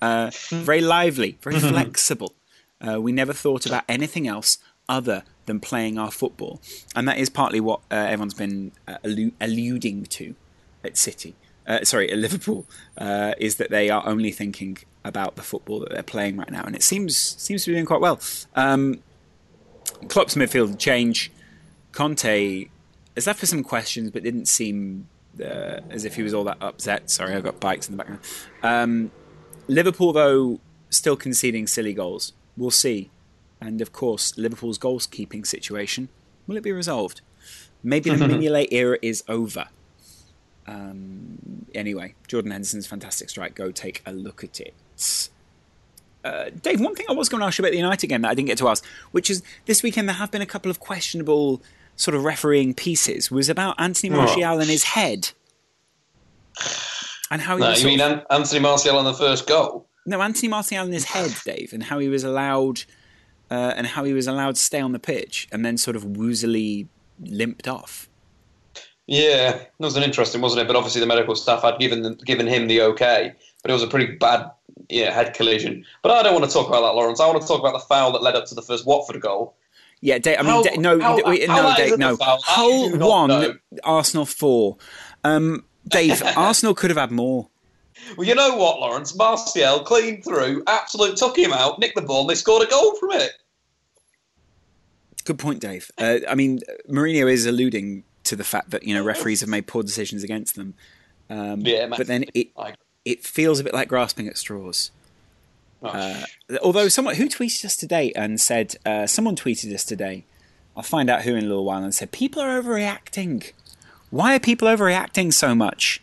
[0.00, 2.34] Uh, very lively, very flexible.
[2.86, 6.60] Uh, we never thought about anything else other than playing our football.
[6.94, 10.34] And that is partly what uh, everyone's been uh, allu- alluding to
[10.82, 11.34] at City.
[11.66, 12.66] Uh, sorry, at Liverpool,
[12.98, 16.62] uh, is that they are only thinking about the football that they're playing right now,
[16.62, 18.20] and it seems seems to be doing quite well.
[18.54, 19.02] Um,
[20.08, 21.30] Klopp's midfield change.
[21.92, 22.68] Conte
[23.16, 25.08] is left for some questions, but didn't seem
[25.40, 27.10] uh, as if he was all that upset.
[27.10, 28.22] Sorry, I've got bikes in the background.
[28.62, 29.10] Um,
[29.66, 32.32] Liverpool, though, still conceding silly goals.
[32.56, 33.10] We'll see.
[33.60, 36.08] And of course, Liverpool's goalkeeping situation
[36.46, 37.20] will it be resolved?
[37.82, 39.66] Maybe the Mignolet era is over.
[40.66, 43.54] Um, anyway, Jordan Henderson's fantastic strike.
[43.54, 44.74] Go take a look at it.
[46.24, 48.30] Uh, Dave, one thing I was going to ask you about the United game that
[48.30, 50.80] I didn't get to ask, which is this weekend there have been a couple of
[50.80, 51.62] questionable
[51.96, 55.30] sort of refereeing pieces, was about Anthony Martial and his head.
[57.30, 59.86] And how he No, you mean of- Anthony Martial on the first goal?
[60.06, 62.82] No, Anthony Martial in his head, Dave, and how he was allowed,
[63.50, 66.04] uh, and how he was allowed to stay on the pitch, and then sort of
[66.04, 66.88] woozily
[67.20, 68.08] limped off.
[69.06, 70.66] Yeah, that was an interesting, wasn't it?
[70.66, 73.82] But obviously the medical staff had given them, given him the okay, but it was
[73.82, 74.50] a pretty bad
[74.88, 75.84] yeah, head collision.
[76.02, 77.20] But I don't want to talk about that, Laurence.
[77.20, 79.56] I want to talk about the foul that led up to the first Watford goal.
[80.00, 82.16] Yeah, Dave, I mean, How- Da- no, how- wait, how no, Dave, no.
[82.20, 83.54] Hull one, know.
[83.84, 84.76] Arsenal four.
[85.22, 87.48] Um, Dave, Arsenal could have had more.
[88.16, 89.16] Well, you know what, Laurence?
[89.16, 92.96] Martial clean through, absolute took him out, nicked the ball, and they scored a goal
[92.96, 93.32] from it.
[95.24, 95.90] Good point, Dave.
[95.96, 99.66] Uh, I mean, Mourinho is alluding to the fact that you know referees have made
[99.66, 100.74] poor decisions against them.
[101.30, 102.48] Um, Yeah, but then it
[103.04, 104.90] it feels a bit like grasping at straws.
[105.82, 106.24] Oh, Uh,
[106.62, 110.24] although someone who tweeted us today and said uh, someone tweeted us today,
[110.76, 113.52] I'll find out who in a little while, and said people are overreacting.
[114.10, 116.02] Why are people overreacting so much?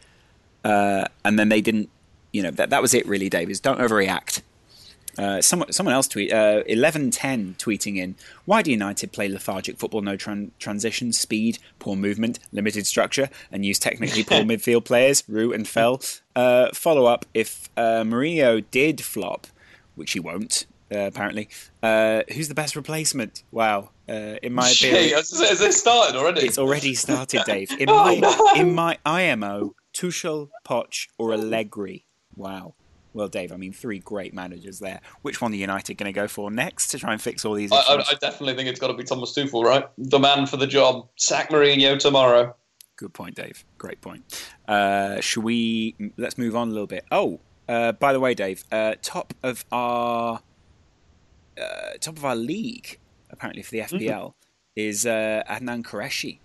[0.63, 1.89] Uh, and then they didn't.
[2.33, 3.49] You know that that was it really, Dave.
[3.49, 4.41] Is don't overreact.
[5.17, 8.15] Uh, someone, someone else tweet uh, eleven ten tweeting in.
[8.45, 10.01] Why do United play lethargic football?
[10.01, 15.23] No tran- transition, speed, poor movement, limited structure, and use technically poor midfield players.
[15.27, 16.01] Root and Fell.
[16.35, 19.47] Uh, follow up: If uh, Mourinho did flop,
[19.95, 21.49] which he won't, uh, apparently,
[21.83, 23.43] uh, who's the best replacement?
[23.51, 26.47] Wow, uh, in my opinion, has, this started already?
[26.47, 27.69] it's already started, Dave.
[27.79, 28.53] In Oh, my no.
[28.55, 32.05] in my IMO, Tuchel, Poch, or Allegri.
[32.35, 32.75] Wow.
[33.13, 35.01] Well, Dave, I mean, three great managers there.
[35.21, 37.71] Which one are United going to go for next to try and fix all these
[37.71, 38.07] I, issues?
[38.09, 39.85] I, I definitely think it's got to be Thomas Tuchel, right?
[39.97, 41.09] The man for the job.
[41.17, 42.55] Sack Mourinho tomorrow.
[42.95, 43.65] Good point, Dave.
[43.77, 44.23] Great point.
[44.67, 45.95] Uh, should we?
[46.17, 47.03] Let's move on a little bit.
[47.11, 50.39] Oh, uh, by the way, Dave, uh, top of our
[51.59, 51.63] uh,
[51.99, 52.97] top of our league,
[53.29, 53.97] apparently for the Mm-hmm.
[53.97, 54.33] FPL,
[54.75, 56.39] is uh, Adnan Qureshi,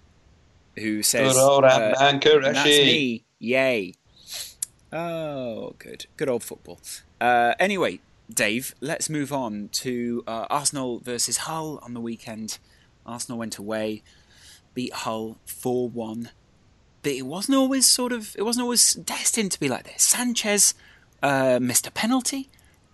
[0.76, 2.42] who says, Good old uh, Adnan Qureshi.
[2.42, 3.94] "That's me, yay!"
[4.92, 6.80] Oh, good, good old football.
[7.20, 8.00] Uh, anyway,
[8.32, 12.58] Dave, let's move on to uh, Arsenal versus Hull on the weekend.
[13.04, 14.02] Arsenal went away,
[14.74, 16.30] beat Hull four one
[17.06, 20.02] but it wasn't always sort of it wasn't always destined to be like this.
[20.02, 20.74] Sanchez
[21.22, 22.48] uh, missed a penalty.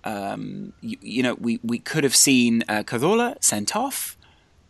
[0.05, 4.19] Um, you, you know, we, we could have seen uh, Cazorla sent off.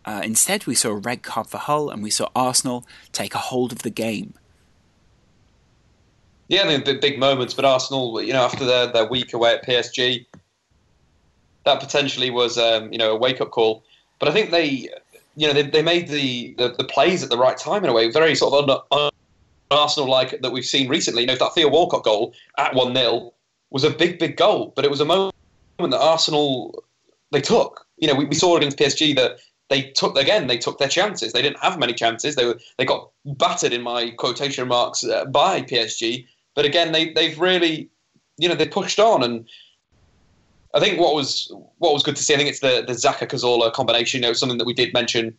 [0.04, 3.38] Uh, instead, we saw a red card for Hull, and we saw Arsenal take a
[3.38, 4.34] hold of the game.
[6.52, 9.64] Yeah, I mean, big, moments, but Arsenal, you know, after their, their week away at
[9.64, 10.26] PSG,
[11.64, 13.82] that potentially was, um, you know, a wake up call.
[14.18, 14.90] But I think they,
[15.34, 17.94] you know, they, they made the, the, the plays at the right time in a
[17.94, 19.10] way, very sort of un, un,
[19.70, 21.22] Arsenal like that we've seen recently.
[21.22, 23.32] You know, that Theo Walcott goal at 1 0
[23.70, 25.32] was a big, big goal, but it was a moment
[25.78, 26.84] that Arsenal
[27.30, 27.86] they took.
[27.96, 29.38] You know, we, we saw against PSG that
[29.70, 30.48] they took again.
[30.48, 31.32] They took their chances.
[31.32, 32.34] They didn't have many chances.
[32.34, 36.26] They were they got battered in my quotation marks uh, by PSG.
[36.54, 37.88] But again, they they've really,
[38.38, 39.48] you know, they pushed on, and
[40.74, 42.34] I think what was what was good to see.
[42.34, 44.22] I think it's the the Xhaka Cazorla combination.
[44.22, 45.36] You know, something that we did mention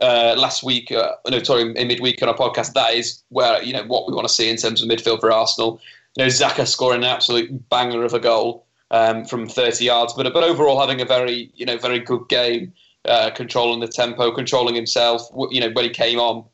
[0.00, 0.90] uh, last week.
[0.90, 2.72] Uh, no, sorry, in midweek on our podcast.
[2.72, 5.32] That is where you know what we want to see in terms of midfield for
[5.32, 5.80] Arsenal.
[6.16, 10.32] You know, Xhaka scoring an absolute banger of a goal um, from 30 yards, but
[10.32, 12.72] but overall having a very you know very good game,
[13.04, 15.28] uh, controlling the tempo, controlling himself.
[15.50, 16.44] You know when he came on,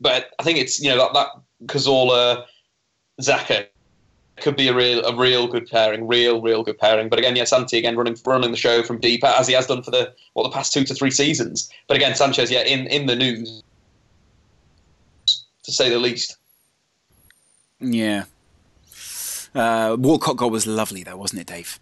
[0.00, 1.28] but I think it's you know that that
[1.66, 2.44] Cazorla
[3.20, 3.66] Xhaka
[4.36, 7.08] could be a real a real good pairing, real real good pairing.
[7.08, 9.82] But again, yeah, Santi again running running the show from deep as he has done
[9.82, 11.70] for the what the past two to three seasons.
[11.86, 13.62] But again, Sanchez, yeah, in in the news
[15.26, 16.36] to say the least.
[17.80, 18.24] Yeah.
[19.54, 21.78] Uh, Walcott goal was lovely, though, wasn't it, Dave?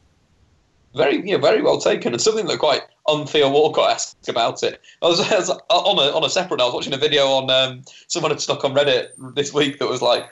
[0.94, 2.83] Very, yeah, very well taken, and something that quite
[3.27, 4.81] Theo Walcott esque about it.
[5.03, 6.61] I was, I was, on a on a separate.
[6.61, 9.88] I was watching a video on um, someone had stuck on Reddit this week that
[9.88, 10.25] was like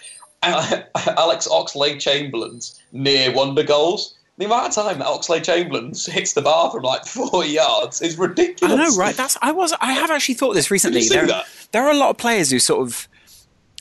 [1.18, 4.16] Alex Oxlade Chamberlain's near wonder goals.
[4.36, 8.18] The amount of time that Oxlade Chamberlain hits the bar from like four yards is
[8.18, 8.72] ridiculous.
[8.72, 9.14] I know, right?
[9.14, 9.72] That's I was.
[9.80, 11.08] I have actually thought this recently.
[11.08, 11.28] There,
[11.72, 13.08] there are a lot of players who sort of.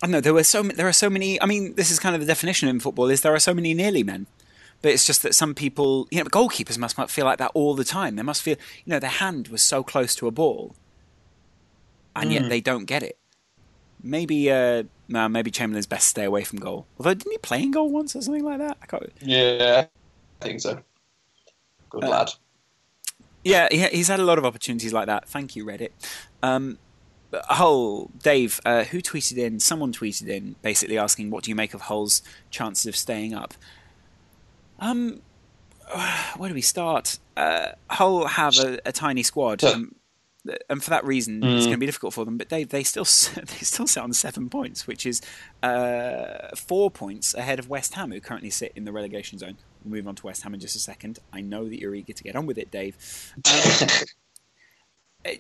[0.01, 0.21] I don't know.
[0.21, 1.41] There were so there are so many.
[1.41, 3.73] I mean, this is kind of the definition in football: is there are so many
[3.73, 4.27] nearly men.
[4.83, 7.85] But it's just that some people, you know, goalkeepers must feel like that all the
[7.85, 8.17] time.
[8.17, 10.75] They must feel, you know, their hand was so close to a ball,
[12.13, 12.33] and mm.
[12.33, 13.17] yet they don't get it.
[14.03, 16.85] Maybe, uh, no, maybe Chamberlain's best stay away from goal.
[16.99, 18.77] Although, didn't he play in goal once or something like that?
[18.81, 19.11] I can't.
[19.21, 19.85] Yeah,
[20.41, 20.79] I think so.
[21.89, 22.31] Good uh, lad.
[23.43, 25.27] Yeah, he's had a lot of opportunities like that.
[25.27, 25.91] Thank you, Reddit.
[26.41, 26.77] Um,
[27.33, 29.59] Hull, Dave, uh, who tweeted in?
[29.59, 33.53] Someone tweeted in, basically asking, "What do you make of Hull's chances of staying up?"
[34.79, 35.21] Um,
[36.37, 37.19] where do we start?
[37.35, 39.95] Uh, Hull have a, a tiny squad, um,
[40.69, 41.55] and for that reason, mm.
[41.55, 42.37] it's going to be difficult for them.
[42.37, 43.03] But they they still
[43.35, 45.21] they still sit on seven points, which is
[45.61, 49.57] uh, four points ahead of West Ham, who currently sit in the relegation zone.
[49.83, 51.19] We'll move on to West Ham in just a second.
[51.31, 53.33] I know that you're eager to get on with it, Dave.
[53.49, 53.89] Um,
[55.25, 55.31] uh,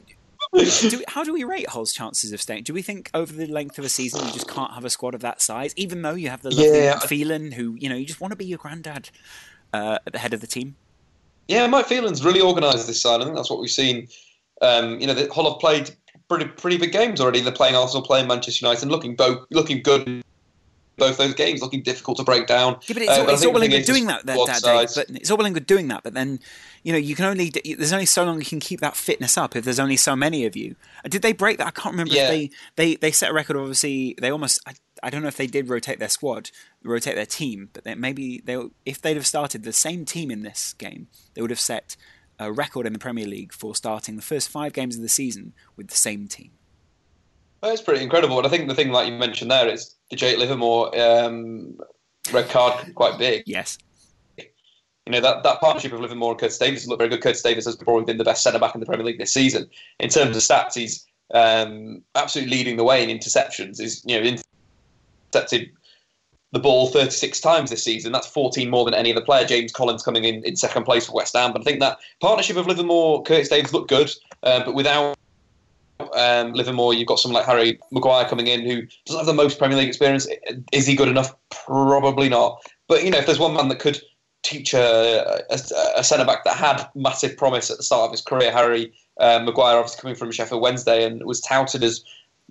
[0.63, 2.63] do we, how do we rate Hull's chances of staying?
[2.63, 5.15] Do we think over the length of a season you just can't have a squad
[5.15, 6.99] of that size, even though you have the lovely yeah.
[6.99, 9.09] Phelan, who you know you just want to be your granddad
[9.73, 10.75] uh, at the head of the team?
[11.47, 13.19] Yeah, Mike Phelan's really organised this side.
[13.19, 14.07] I think that's what we've seen.
[14.63, 15.91] Um, you know, the Hull have played
[16.29, 17.41] pretty pretty big games already.
[17.41, 20.23] They're playing Arsenal, playing Manchester United, and looking both looking good
[20.97, 22.77] both those games looking difficult to break down.
[22.83, 24.87] Yeah, but it's, uh, all, it's all well and good doing that, that, that day,
[24.95, 26.03] but it's all well and good doing that.
[26.03, 26.39] But then,
[26.83, 29.55] you know, you can only there's only so long you can keep that fitness up
[29.55, 30.75] if there's only so many of you.
[31.07, 31.67] Did they break that?
[31.67, 32.23] I can't remember yeah.
[32.23, 33.57] if they, they they set a record.
[33.57, 34.61] Obviously, they almost.
[34.67, 36.49] I, I don't know if they did rotate their squad,
[36.81, 40.43] rotate their team, but they, maybe they if they'd have started the same team in
[40.43, 41.97] this game, they would have set
[42.43, 45.53] a record in the Premier League for starting the first five games of the season
[45.75, 46.51] with the same team.
[47.61, 50.17] Well, it's pretty incredible, and I think the thing like you mentioned there is the
[50.17, 51.77] Jake Livermore um,
[52.31, 53.43] red card quite big.
[53.45, 53.77] Yes.
[54.37, 57.21] You know that, that partnership of Livermore and Curtis Davies looked very good.
[57.21, 59.69] Curtis Davies has probably been the best centre back in the Premier League this season.
[59.99, 63.81] In terms of stats, he's um, absolutely leading the way in interceptions.
[63.81, 64.37] He's you know
[65.33, 65.71] intercepted
[66.53, 68.11] the ball 36 times this season.
[68.11, 69.45] That's 14 more than any other player.
[69.45, 71.51] James Collins coming in in second place for West Ham.
[71.51, 74.11] But I think that partnership of Livermore, Curtis Davies looked good,
[74.43, 75.17] uh, but without
[76.15, 79.57] um, Livermore, you've got someone like Harry Maguire coming in who doesn't have the most
[79.57, 80.27] Premier League experience.
[80.71, 81.35] Is he good enough?
[81.49, 82.61] Probably not.
[82.87, 83.99] But you know, if there's one man that could
[84.43, 85.57] teach a, a,
[85.95, 89.39] a centre back that had massive promise at the start of his career, Harry uh,
[89.43, 92.03] Maguire, obviously coming from Sheffield Wednesday and was touted as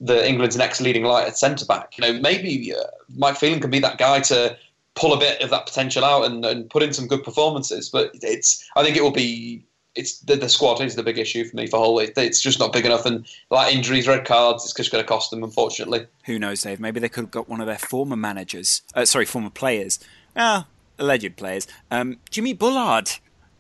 [0.03, 1.97] the England's next leading light at centre back.
[1.97, 2.83] You know, maybe uh,
[3.17, 4.57] Mike Phelan can be that guy to
[4.95, 7.89] pull a bit of that potential out and, and put in some good performances.
[7.89, 11.45] But it's, I think it will be it's the, the squad is the big issue
[11.45, 11.99] for me for Hull.
[11.99, 15.09] It, it's just not big enough, and like injuries, red cards, it's just going to
[15.09, 15.45] cost them.
[15.45, 16.81] Unfortunately, who knows, Dave?
[16.81, 19.99] Maybe they could have got one of their former managers, uh, sorry, former players,
[20.37, 20.67] ah,
[20.99, 21.67] alleged players.
[21.91, 23.11] Um, Jimmy Bullard,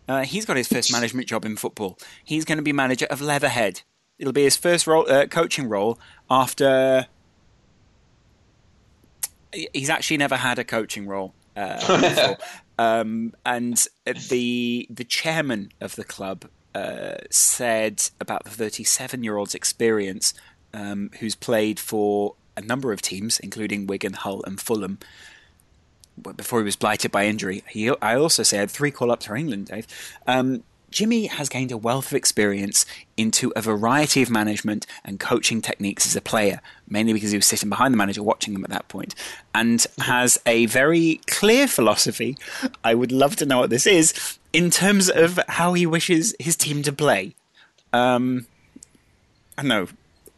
[0.09, 1.99] uh, he's got his first management job in football.
[2.25, 3.83] He's going to be manager of Leatherhead.
[4.23, 5.99] It'll be his first role, uh, coaching role
[6.31, 7.09] after.
[9.53, 12.37] He's actually never had a coaching role uh,
[12.79, 13.85] um, and
[14.29, 20.35] the the chairman of the club uh, said about the 37 year old's experience,
[20.73, 25.01] um, who's played for a number of teams, including Wigan, Hull, and Fulham.
[26.37, 29.67] Before he was blighted by injury, he I also said three call ups for England,
[29.67, 29.89] Dave.
[30.29, 32.85] Um, Jimmy has gained a wealth of experience
[33.17, 37.47] into a variety of management and coaching techniques as a player, mainly because he was
[37.47, 39.15] sitting behind the manager watching them at that point,
[39.55, 42.37] and has a very clear philosophy.
[42.85, 46.57] I would love to know what this is in terms of how he wishes his
[46.57, 47.35] team to play.
[47.93, 48.47] Um,
[49.57, 49.89] I know.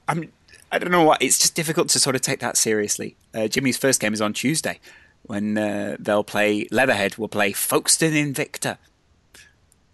[0.08, 0.32] I'm.
[0.70, 1.22] I don't know what.
[1.22, 3.16] It's just difficult to sort of take that seriously.
[3.34, 4.80] Uh, Jimmy's first game is on Tuesday,
[5.22, 7.16] when uh, they'll play Leatherhead.
[7.16, 8.78] Will play Folkestone Invicta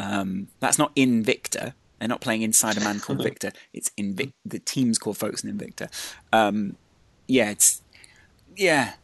[0.00, 1.74] um, that's not Invicta.
[1.98, 3.52] They're not playing inside a man called Victor.
[3.74, 5.90] It's Invic- the team's called Folkestone Invicta.
[6.32, 6.76] Um,
[7.28, 7.82] yeah, it's
[8.56, 8.94] yeah.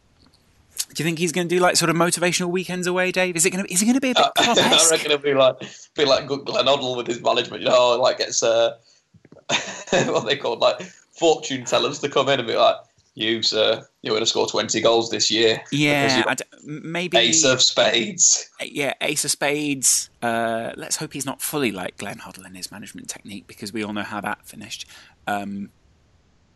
[0.94, 3.36] Do you think he's going to do like sort of motivational weekends away, Dave?
[3.36, 4.24] Is it going to is it going to be a bit?
[4.24, 5.58] Uh, I reckon it'll be like
[5.94, 7.62] be like Hoddle with his management.
[7.62, 8.76] You know, like gets uh,
[9.90, 10.80] what they call like
[11.12, 12.76] fortune tellers to come in and be like,
[13.14, 15.62] you, sir, you're going to score 20 goals this year.
[15.72, 16.34] Yeah,
[16.64, 17.18] maybe.
[17.18, 18.48] Ace of spades.
[18.62, 20.10] Yeah, ace of spades.
[20.22, 23.82] Uh, let's hope he's not fully like Glenn Hoddle in his management technique because we
[23.82, 24.86] all know how that finished.
[25.26, 25.70] Um,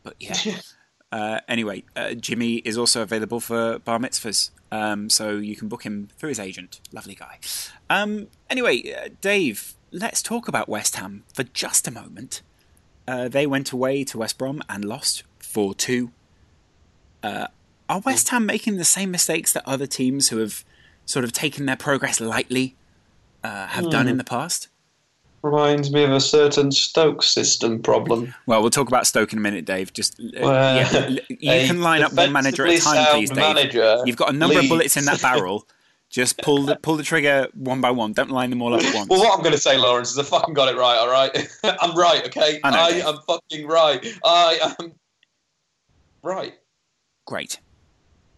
[0.03, 0.37] but yeah.
[1.13, 4.51] uh, anyway, uh, Jimmy is also available for bar mitzvahs.
[4.73, 6.81] Um, so you can book him through his agent.
[6.93, 7.39] Lovely guy.
[7.89, 12.43] Um, anyway, uh, Dave, let's talk about West Ham for just a moment.
[13.09, 16.13] Uh, they went away to West Brom and lost 4 2.
[17.23, 17.47] Uh,
[17.89, 20.65] are West Ham making the same mistakes that other teams who have
[21.07, 22.77] sort of taken their progress lightly
[23.43, 24.69] uh, have done in the past?
[25.43, 28.35] Reminds me of a certain Stoke system problem.
[28.45, 29.93] Well, we'll talk about Stoke in a minute, Dave.
[29.93, 33.39] Just uh, yeah, you can line up one manager at a time, please, Dave.
[33.39, 35.67] manager You've got a number of bullets in that barrel.
[36.11, 38.13] Just pull the pull the trigger one by one.
[38.13, 39.09] Don't line them all up at once.
[39.09, 40.99] Well, what I'm going to say, Laurence, is I fucking got it right.
[40.99, 41.31] All right,
[41.81, 42.25] I'm right.
[42.27, 44.05] Okay, I, know, I am fucking right.
[44.25, 44.93] I am
[46.23, 46.55] right.
[47.27, 47.59] Great.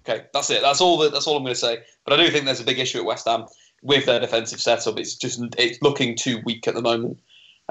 [0.06, 0.62] Okay, that's it.
[0.62, 0.98] That's all.
[0.98, 1.78] That, that's all I'm going to say.
[2.04, 3.46] But I do think there's a big issue at West Ham
[3.82, 4.98] with their defensive setup.
[4.98, 7.18] It's just it's looking too weak at the moment,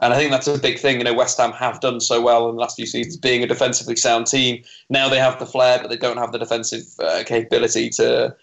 [0.01, 0.97] and I think that's a big thing.
[0.97, 3.47] You know, West Ham have done so well in the last few seasons, being a
[3.47, 4.63] defensively sound team.
[4.89, 8.35] Now they have the flair, but they don't have the defensive uh, capability to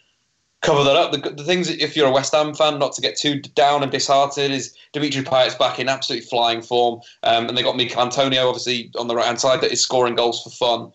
[0.60, 1.12] cover that up.
[1.12, 3.92] The, the things, if you're a West Ham fan, not to get too down and
[3.92, 8.48] disheartened, is Dimitri Payet's back in absolutely flying form, um, and they got Michail Antonio
[8.48, 10.92] obviously on the right hand side that is scoring goals for fun,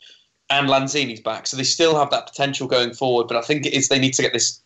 [0.49, 3.27] and Lanzini's back, so they still have that potential going forward.
[3.27, 4.61] But I think it is they need to get this.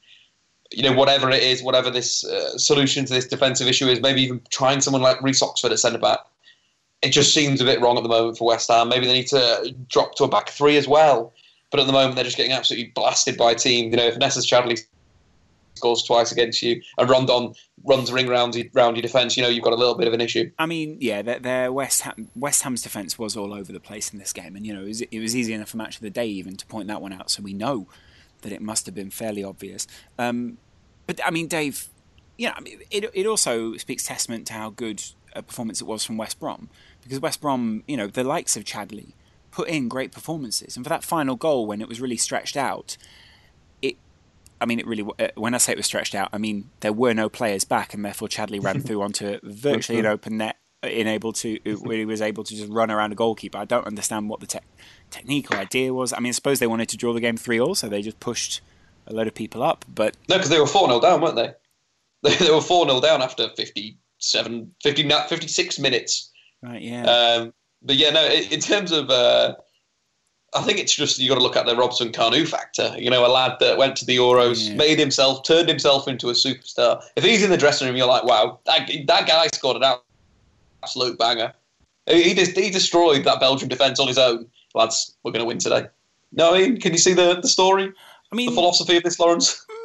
[0.71, 4.21] You know, whatever it is, whatever this uh, solution to this defensive issue is, maybe
[4.21, 6.19] even trying someone like Reece Oxford at centre back.
[7.01, 8.89] It just seems a bit wrong at the moment for West Ham.
[8.89, 11.33] Maybe they need to drop to a back three as well.
[11.71, 13.91] But at the moment, they're just getting absolutely blasted by teams.
[13.91, 14.79] You know, if Nacer Chadli
[15.75, 17.53] scores twice against you and Rondon
[17.87, 20.07] runs a ring round, you- round your defence, you know, you've got a little bit
[20.07, 20.51] of an issue.
[20.59, 24.11] I mean, yeah, their, their West Ham West Ham's defense was all over the place
[24.11, 26.01] in this game, and you know it was, it was easy enough for match of
[26.01, 27.87] the day even to point that one out, so we know
[28.41, 29.87] that it must have been fairly obvious.
[30.19, 30.57] Um,
[31.07, 31.87] but I mean, Dave,
[32.37, 32.51] you
[32.91, 35.01] it it also speaks testament to how good
[35.33, 36.69] a performance it was from West Brom
[37.03, 39.13] because West Brom, you know, the likes of Chadli
[39.51, 42.97] put in great performances, and for that final goal when it was really stretched out,
[44.59, 45.05] I mean, it really.
[45.19, 47.93] uh, When I say it was stretched out, I mean there were no players back,
[47.93, 52.21] and therefore Chadli ran through onto virtually an open net, uh, unable to, really was
[52.21, 53.57] able to just run around a goalkeeper.
[53.57, 54.59] I don't understand what the te-
[55.11, 56.13] technique or idea was.
[56.13, 58.19] I mean, I suppose they wanted to draw the game three all, so they just
[58.19, 58.61] pushed
[59.05, 59.85] a load of people up.
[59.93, 61.53] But No, because they were 4 0 down, weren't they?
[62.23, 66.31] They, they were 4 0 down after 57, 50, 56 minutes.
[66.63, 67.53] right, yeah, Um,
[67.83, 69.09] but yeah, no, in, in terms of.
[69.09, 69.55] Uh,
[70.53, 72.93] I think it's just you got to look at the Robson-Kanu factor.
[72.97, 74.75] You know, a lad that went to the Euros, Yeah.
[74.75, 77.03] made himself, turned himself into a superstar.
[77.15, 79.95] If he's in the dressing room, you're like, wow, that, that guy scored an
[80.83, 81.53] absolute banger.
[82.09, 84.47] He just he destroyed that Belgium defence on his own.
[84.73, 85.87] Lads, we're going to win today.
[86.31, 87.91] No, I mean, can you see the, the story,
[88.31, 89.65] I mean, the philosophy of this, Laurence?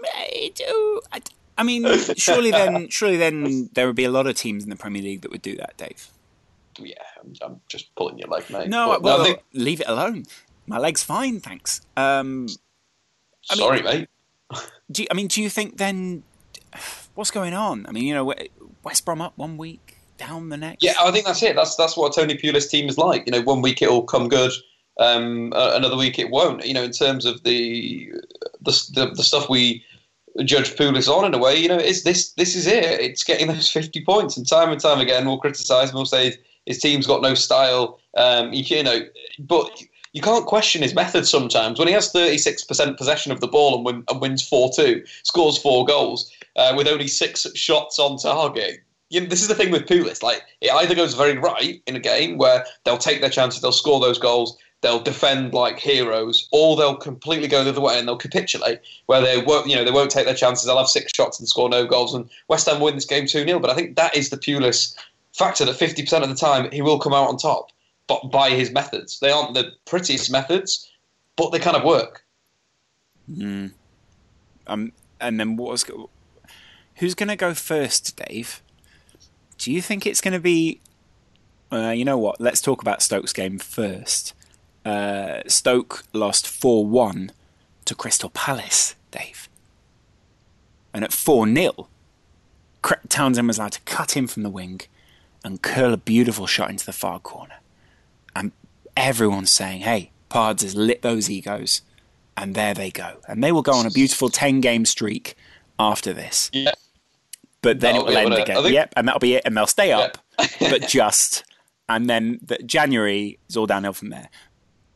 [0.00, 1.00] Mm, I do.
[1.12, 1.20] I,
[1.58, 4.76] I mean, surely then, surely then, there would be a lot of teams in the
[4.76, 6.08] Premier League that would do that, Dave.
[6.78, 8.68] Yeah, I'm, I'm just pulling your leg, mate.
[8.68, 10.24] No, But, well, I think, leave it alone.
[10.66, 11.80] My leg's fine, thanks.
[11.96, 12.46] Um,
[13.50, 14.08] I mean- sorry, mate.
[14.90, 16.22] do you, I mean, do you think then?
[17.14, 17.86] What's going on?
[17.86, 18.32] I mean, you know,
[18.82, 20.84] West Brom up one week, down the next.
[20.84, 21.56] Yeah, I think that's it.
[21.56, 23.26] That's that's what a Tony Pulis team is like.
[23.26, 24.52] You know, one week it'll come good,
[24.98, 26.64] um, another week it won't.
[26.64, 28.12] You know, in terms of the
[28.60, 29.84] the the, the stuff we
[30.44, 32.84] judge Pulis on in a way, you know, it's this this is it.
[32.84, 36.34] It's getting those fifty points, and time and time again we'll criticise and We'll say
[36.70, 38.00] his team's got no style.
[38.16, 39.00] Um, you, you know,
[39.38, 39.82] but.
[40.12, 41.78] You can't question his methods sometimes.
[41.78, 45.56] When he has 36% possession of the ball and, win, and wins 4 2, scores
[45.56, 49.70] four goals uh, with only six shots on target, you know, this is the thing
[49.70, 50.22] with Pulis.
[50.22, 53.72] Like it either goes very right in a game where they'll take their chances, they'll
[53.72, 58.06] score those goals, they'll defend like heroes, or they'll completely go the other way and
[58.08, 60.64] they'll capitulate, where they won't, you know, they won't take their chances.
[60.66, 62.14] They'll have six shots and score no goals.
[62.14, 64.94] And West Ham win this game two 0 But I think that is the Pulis
[65.40, 67.70] factor that fifty percent of the time he will come out on top,
[68.06, 69.18] but by his methods.
[69.18, 70.88] They aren't the prettiest methods,
[71.36, 72.24] but they kind of work.
[74.66, 75.84] Um, and then what was?
[76.96, 78.62] Who's going to go first, Dave?
[79.58, 80.80] Do you think it's going to be?
[81.72, 82.40] Uh, you know what?
[82.40, 84.34] Let's talk about Stoke's game first.
[84.84, 87.32] Uh, Stoke lost four one
[87.86, 89.48] to Crystal Palace, Dave,
[90.92, 91.88] and at four 0
[93.08, 94.80] Townsend was allowed to cut in from the wing
[95.44, 97.56] and curl a beautiful shot into the far corner.
[98.36, 98.52] And
[98.96, 101.82] everyone's saying, "Hey, Pards has lit those egos."
[102.36, 103.18] and there they go.
[103.28, 105.34] And they will go on a beautiful 10 game streak
[105.78, 106.48] after this.
[106.54, 106.70] Yeah.
[107.60, 108.40] But then That'll it will end it?
[108.40, 108.62] again.
[108.62, 109.42] Think- Yep, and that'll be it.
[109.44, 110.70] And they'll stay up, Yeah.
[110.70, 111.44] but just.
[111.86, 114.30] And then the, January is all downhill from there.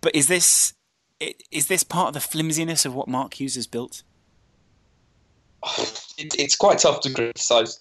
[0.00, 0.72] But is this
[1.50, 4.02] is this part of the flimsiness of what Mark Hughes has built?
[6.16, 7.80] It, it's quite tough to criticise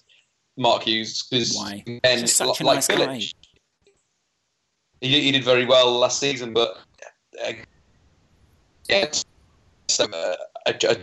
[0.56, 1.82] Mark Hughes because Why?
[1.86, 3.34] men He's such a like nice.
[5.00, 6.78] He, he did very well last season, but
[7.44, 7.52] uh,
[8.88, 9.24] yeah, it's,
[10.00, 10.34] um, uh,
[10.66, 10.94] uh,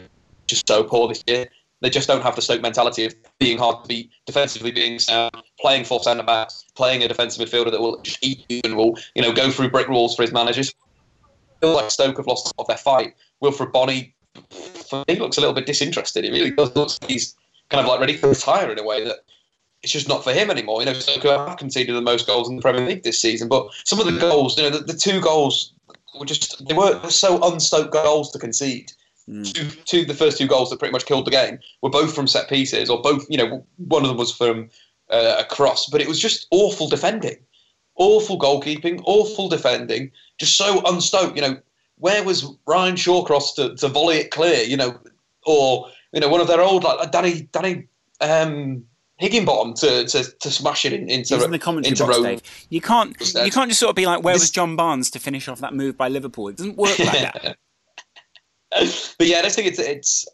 [0.48, 1.48] just so poor this year.
[1.82, 5.32] They just don't have the Stoke mentality of being hard to beat, defensively being sound,
[5.60, 8.98] playing four centre backs, playing a defensive midfielder that will just eat you and will
[9.16, 10.74] you know go through brick walls for his managers.
[11.60, 13.16] feel like Stoke have lost of their fight.
[13.42, 14.14] Wilfried Bony,
[14.88, 16.24] for me, looks a little bit disinterested.
[16.24, 17.36] It really does look like he's
[17.70, 19.18] kind of like ready to retire in a way that
[19.84, 20.82] it's just not for him anymore.
[20.82, 23.68] You know, Stoke have conceded the most goals in the Premier League this season, but
[23.84, 25.74] some of the goals, you know, the, the two goals
[26.20, 28.92] were just they were so unstoked goals to concede.
[29.28, 29.54] Mm.
[29.54, 32.28] Two, two, the first two goals that pretty much killed the game were both from
[32.28, 33.26] set pieces, or both.
[33.30, 34.70] You know, one of them was from
[35.10, 37.38] uh, a cross, but it was just awful defending,
[37.96, 41.36] awful goalkeeping, awful defending, just so unstoked.
[41.36, 41.58] You know,
[41.98, 44.64] where was Ryan Shawcross to, to volley it clear?
[44.64, 45.00] You know,
[45.46, 47.88] or you know, one of their old like Danny Danny.
[48.20, 48.86] Um,
[49.22, 52.42] Higginbotham to, to, to smash it in, into in the commentary box, Dave.
[52.70, 55.20] You can't you can't just sort of be like, where this, was John Barnes to
[55.20, 56.48] finish off that move by Liverpool?
[56.48, 57.58] It doesn't work like that.
[59.20, 60.26] but yeah, I just think it's it's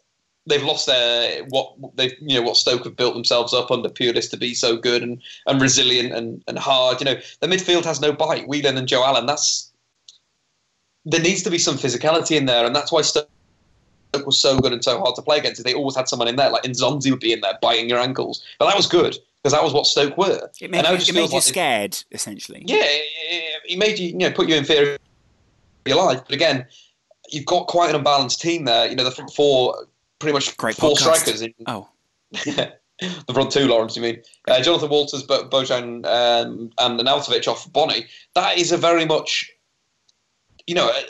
[0.46, 4.30] they've lost their what they you know what Stoke have built themselves up under Pulis
[4.30, 7.00] to be so good and, and resilient and, and hard.
[7.02, 8.48] You know, the midfield has no bite.
[8.48, 9.26] Whelan and Joe Allen.
[9.26, 9.70] That's
[11.04, 13.28] there needs to be some physicality in there, and that's why Stoke
[14.24, 15.62] was so good and so hard to play against.
[15.64, 18.42] They always had someone in there, like Nzonzi would be in there biting your ankles,
[18.58, 20.50] but that was good because that was what Stoke were.
[20.60, 22.62] It made, it made you like scared, it, essentially.
[22.66, 25.00] Yeah, it, made you, you know, put you in fear of
[25.86, 26.22] your life.
[26.24, 26.66] But again,
[27.30, 28.88] you've got quite an unbalanced team there.
[28.88, 29.86] You know, the front four,
[30.18, 30.96] pretty much Great four podcast.
[30.96, 31.42] strikers.
[31.42, 31.88] In, oh.
[33.00, 34.22] the front two, Laurence, you mean?
[34.48, 38.06] Uh, Jonathan Walters, Bojan, um, and Arnautovic off Bony.
[38.34, 39.50] That is a very much,
[40.66, 41.02] you know, a,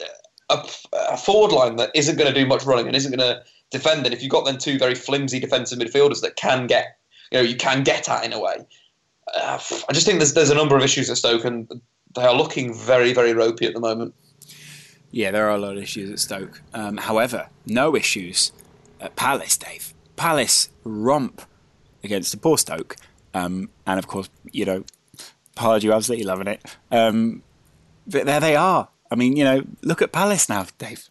[0.51, 4.07] a forward line that isn't going to do much running and isn't going to defend.
[4.07, 6.99] And if you've got then two very flimsy defensive midfielders that can get,
[7.31, 8.67] you know, you can get at in a way.
[9.35, 11.69] Uh, I just think there's there's a number of issues at Stoke, and
[12.15, 14.15] they are looking very very ropey at the moment.
[15.11, 16.63] Yeah, there are a lot of issues at Stoke.
[16.73, 18.53] Um, however, no issues
[19.01, 19.95] at Palace, Dave.
[20.17, 21.43] Palace romp
[22.03, 22.97] against the poor Stoke,
[23.35, 24.85] um, and of course, you know,
[25.57, 26.77] Pardew absolutely loving it.
[26.91, 27.43] Um,
[28.07, 28.89] but there they are.
[29.11, 31.09] I mean, you know, look at Palace now, Dave.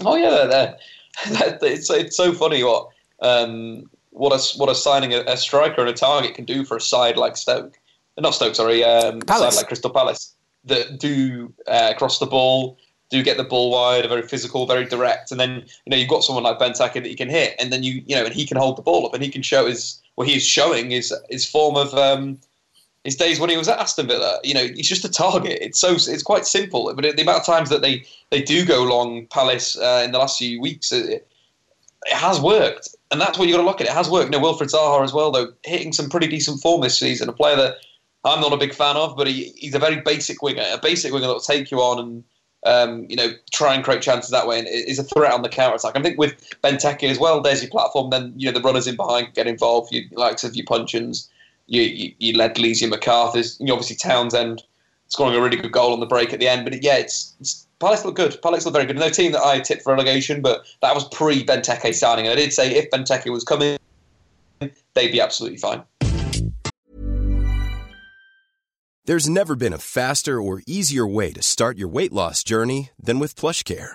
[0.00, 2.88] Oh yeah, they're, they're, it's it's so funny what
[3.20, 6.76] um, what a what a signing a, a, striker and a target can do for
[6.76, 7.78] a side like Stoke,
[8.18, 10.34] not Stoke, sorry, um, side like Crystal Palace
[10.64, 12.78] that do uh, cross the ball,
[13.10, 16.08] do get the ball wide, are very physical, very direct, and then you know you've
[16.08, 18.46] got someone like Benteke that you can hit, and then you you know and he
[18.46, 21.48] can hold the ball up and he can show his what he's showing his his
[21.48, 22.38] form of um,
[23.04, 24.38] his days when he was at Aston Villa.
[24.44, 25.58] You know, he's just a target.
[25.60, 26.92] It's so it's quite simple.
[26.94, 30.18] But the amount of times that they they do go long Palace uh, in the
[30.18, 31.26] last few weeks, it,
[32.06, 33.88] it has worked, and that's what you've got to look at.
[33.88, 34.32] It has worked.
[34.32, 37.28] You know, Wilfried Zaha as well, though, hitting some pretty decent form this season.
[37.28, 37.76] A player that
[38.24, 41.12] I'm not a big fan of, but he, he's a very basic winger, a basic
[41.12, 42.24] winger that will take you on and.
[42.64, 45.48] Um, you know, try and create chances that way, and is a threat on the
[45.48, 45.96] counter attack.
[45.96, 48.10] I think with Benteke as well, there's your platform.
[48.10, 49.92] Then you know the runners in behind get involved.
[49.92, 51.28] You likes of your Puncheons,
[51.66, 54.62] you, you, you Ledleys, your McCarthy's, you obviously Townsend
[55.08, 56.64] scoring a really good goal on the break at the end.
[56.64, 58.40] But yeah, it's, it's Palace look good.
[58.42, 58.96] Palace look very good.
[58.96, 62.26] No team that I tipped for relegation, but that was pre Benteke signing.
[62.26, 63.76] And I did say if Benteke was coming,
[64.94, 65.82] they'd be absolutely fine.
[69.04, 73.18] There's never been a faster or easier way to start your weight loss journey than
[73.18, 73.94] with PlushCare.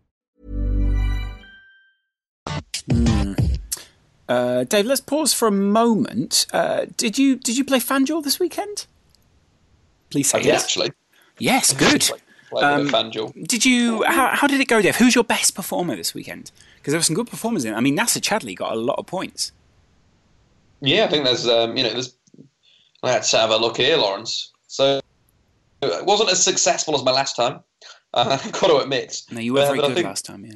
[2.89, 3.59] Mm.
[4.27, 6.45] Uh, Dave, let's pause for a moment.
[6.53, 8.85] Uh, did you did you play FanDuel this weekend?
[10.09, 10.63] Please say yes.
[10.63, 10.91] Actually,
[11.37, 12.09] yes, good.
[12.57, 12.89] Um,
[13.43, 14.03] did you?
[14.03, 14.97] How, how did it go, Dave?
[14.97, 16.51] Who's your best performer this weekend?
[16.77, 17.73] Because there were some good performers in.
[17.73, 17.77] it.
[17.77, 19.51] I mean, Nacer Chadli got a lot of points.
[20.81, 22.15] Yeah, I think there's um, you know there's
[23.03, 24.51] let's have a look here, Laurence.
[24.67, 24.99] So
[25.81, 27.59] it wasn't as successful as my last time.
[28.13, 29.23] Uh, I've got to admit.
[29.31, 30.45] No, you were uh, very good think, last time.
[30.45, 30.53] Yeah.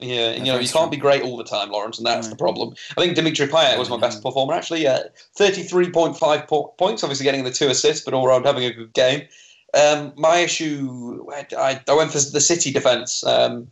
[0.00, 2.36] Yeah, and, you know, you can't be great all the time, Laurence, and that's the
[2.36, 2.74] problem.
[2.96, 4.86] I think Dimitri Payet was my best performer, actually.
[4.86, 5.00] Uh,
[5.36, 9.26] 33.5 po- points, obviously getting the two assists, but all around having a good game.
[9.74, 13.66] Um, my issue, I, I, went for the City defence, um,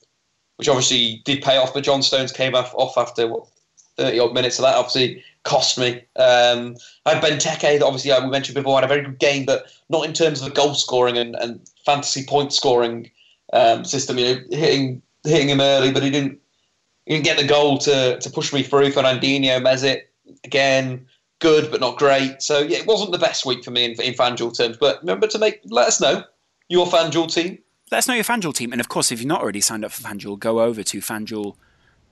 [0.56, 3.46] which obviously did pay off, but John Stones came off, off after what,
[3.96, 6.02] 30 odd minutes, so that obviously cost me.
[6.16, 9.46] Um, I had Benteke, that obviously uh, we mentioned before, had a very good game,
[9.46, 13.10] but not in terms of the goal scoring and, and fantasy point scoring
[13.52, 14.18] um, system.
[14.18, 16.38] You know, hitting hitting him early, but he didn't
[17.04, 18.90] he didn't get the goal to to push me through.
[18.92, 20.02] Fernandinho, Mesut,
[20.44, 21.06] again,
[21.38, 22.42] good but not great.
[22.42, 24.76] So yeah, it wasn't the best week for me in, in FanDuel terms.
[24.76, 26.24] But remember to make let us know
[26.68, 27.58] your FanDuel team.
[27.92, 29.92] Let us know your FanDuel team, and of course, if you've not already signed up
[29.92, 31.54] for FanDuel, go over to FanDuel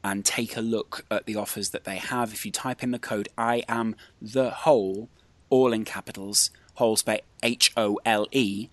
[0.04, 2.32] and take a look at the offers that they have.
[2.32, 5.08] If you type in the code I am the hole,
[5.48, 8.68] all in capitals, hole spelled H O L E,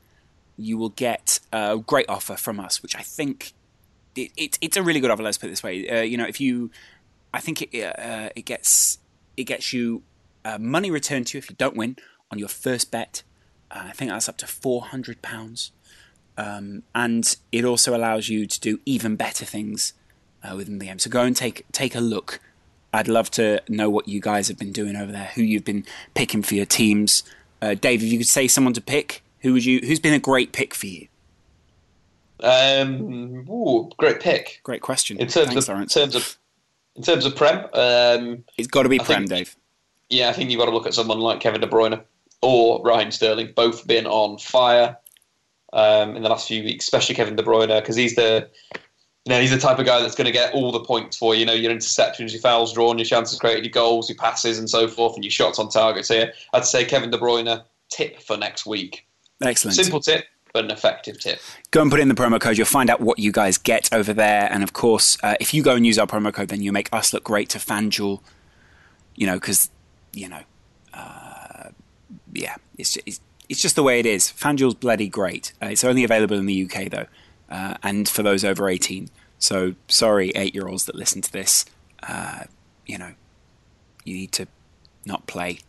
[0.57, 3.53] you will get a great offer from us, which I think
[4.15, 5.23] it, it, it's a really good offer.
[5.23, 5.87] Let's put it this way.
[5.87, 6.71] Uh, you know, if you,
[7.33, 8.99] I think it uh, it gets
[9.37, 10.03] it gets you
[10.45, 11.97] uh, money returned to you if you don't win
[12.31, 13.23] on your first bet.
[13.69, 15.71] Uh, I think that's up to four hundred pounds,
[16.37, 19.93] um, and it also allows you to do even better things
[20.43, 20.99] uh, within the game.
[20.99, 22.39] So go and take take a look.
[22.93, 25.85] I'd love to know what you guys have been doing over there, who you've been
[26.13, 27.23] picking for your teams.
[27.61, 29.79] Uh, Dave, if you could say someone to pick, who would you?
[29.79, 31.07] Who's been a great pick for you?
[32.41, 34.61] Um, ooh, great pick.
[34.63, 35.17] Great question.
[35.17, 35.95] In terms Thanks, of Laurence.
[35.95, 36.37] in terms of
[36.95, 39.55] in terms of prem, um, it's got to be I prem, think, Dave.
[40.09, 42.01] Yeah, I think you've got to look at someone like Kevin De Bruyne
[42.41, 43.53] or Ryan Sterling.
[43.55, 44.97] Both been on fire
[45.73, 48.49] um, in the last few weeks, especially Kevin De Bruyne because he's the
[49.25, 51.35] you know, he's the type of guy that's going to get all the points for
[51.35, 54.69] you know your interceptions, your fouls drawn, your chances created, your goals, your passes, and
[54.69, 56.05] so forth, and your shots on target.
[56.05, 59.05] So yeah, I'd say Kevin De Bruyne tip for next week.
[59.43, 59.75] Excellent.
[59.75, 61.39] Simple tip, but an effective tip.
[61.71, 62.57] Go and put in the promo code.
[62.57, 64.49] You'll find out what you guys get over there.
[64.51, 66.89] And of course, uh, if you go and use our promo code, then you make
[66.91, 68.21] us look great to FanDuel.
[69.15, 69.69] You know, because
[70.13, 70.41] you know,
[70.93, 71.69] uh,
[72.33, 74.31] yeah, it's, just, it's, it's just the way it is.
[74.31, 75.53] FanDuel's bloody great.
[75.61, 77.07] Uh, it's only available in the UK though,
[77.49, 79.09] uh, and for those over eighteen.
[79.39, 81.65] So sorry, eight-year-olds that listen to this.
[82.03, 82.43] Uh,
[82.85, 83.13] you know,
[84.03, 84.47] you need to
[85.05, 85.59] not play.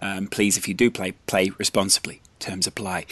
[0.00, 2.20] Um, please, if you do play, play responsibly.
[2.38, 3.06] Terms apply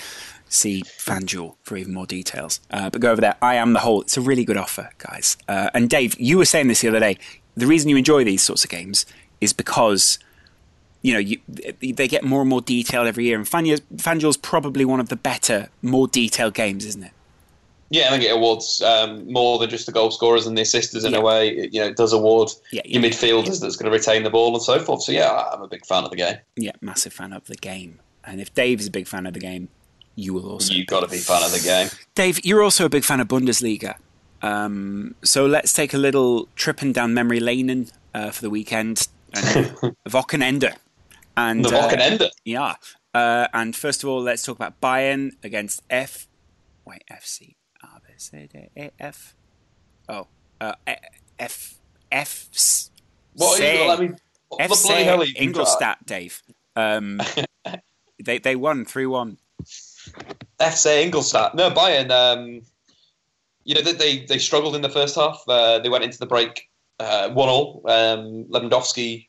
[0.53, 2.61] see FanDuel for even more details.
[2.71, 3.37] Uh, but go over there.
[3.43, 4.03] I am the hole.
[4.03, 5.37] It's a really good offer, guys.
[5.49, 7.19] Uh, and Dave, you were saying this the other day.
[7.57, 9.07] The reason you enjoy these sorts of games
[9.41, 10.19] is because
[11.03, 11.39] you know you,
[11.81, 13.37] they get more and more detailed every year.
[13.37, 17.13] And FanDuel's probably one of the better, more detailed games, isn't it?
[17.93, 21.05] Yeah, I think it awards um, more than just the goal scorers and the assisters
[21.05, 21.19] in yeah.
[21.19, 21.49] a way.
[21.51, 24.31] It, you know, it does award yeah, yeah, your midfielders that's going to retain the
[24.31, 25.03] ball and so forth.
[25.03, 26.37] So yeah, I'm a big fan of the game.
[26.57, 28.01] Yeah, massive fan of the game.
[28.25, 29.69] And if Dave's a big fan of the game,
[30.15, 30.75] you will also.
[30.75, 31.89] You've got to be fan of the game.
[32.15, 33.97] Dave, you're also a big fan of Bundesliga.
[34.43, 39.09] Um, so let's take a little tripping down memory lane uh, for the weekend.
[39.35, 39.45] And
[40.09, 40.75] Wochenende.
[41.37, 42.23] And, the Wochenende?
[42.23, 42.75] Uh, yeah.
[43.15, 46.29] Uh, and first of all, let's talk about Bayern against F.
[46.85, 47.57] Wait, FC.
[47.83, 49.35] A, B, C, D, E, F.
[50.09, 50.27] Oh.
[50.61, 50.75] Uh,
[51.39, 51.75] F.
[52.11, 52.49] F.
[53.35, 54.17] What C, I mean,
[54.53, 56.43] FC Ingolstadt, Dave.
[56.77, 57.21] Um,
[58.23, 59.39] they, they won 3 1.
[60.61, 61.55] FC Ingolstadt.
[61.55, 62.11] No, Bayern.
[62.11, 62.63] Um,
[63.65, 65.43] you know, they, they struggled in the first half.
[65.47, 67.83] Uh, they went into the break uh, one all.
[67.87, 69.29] Um, Lewandowski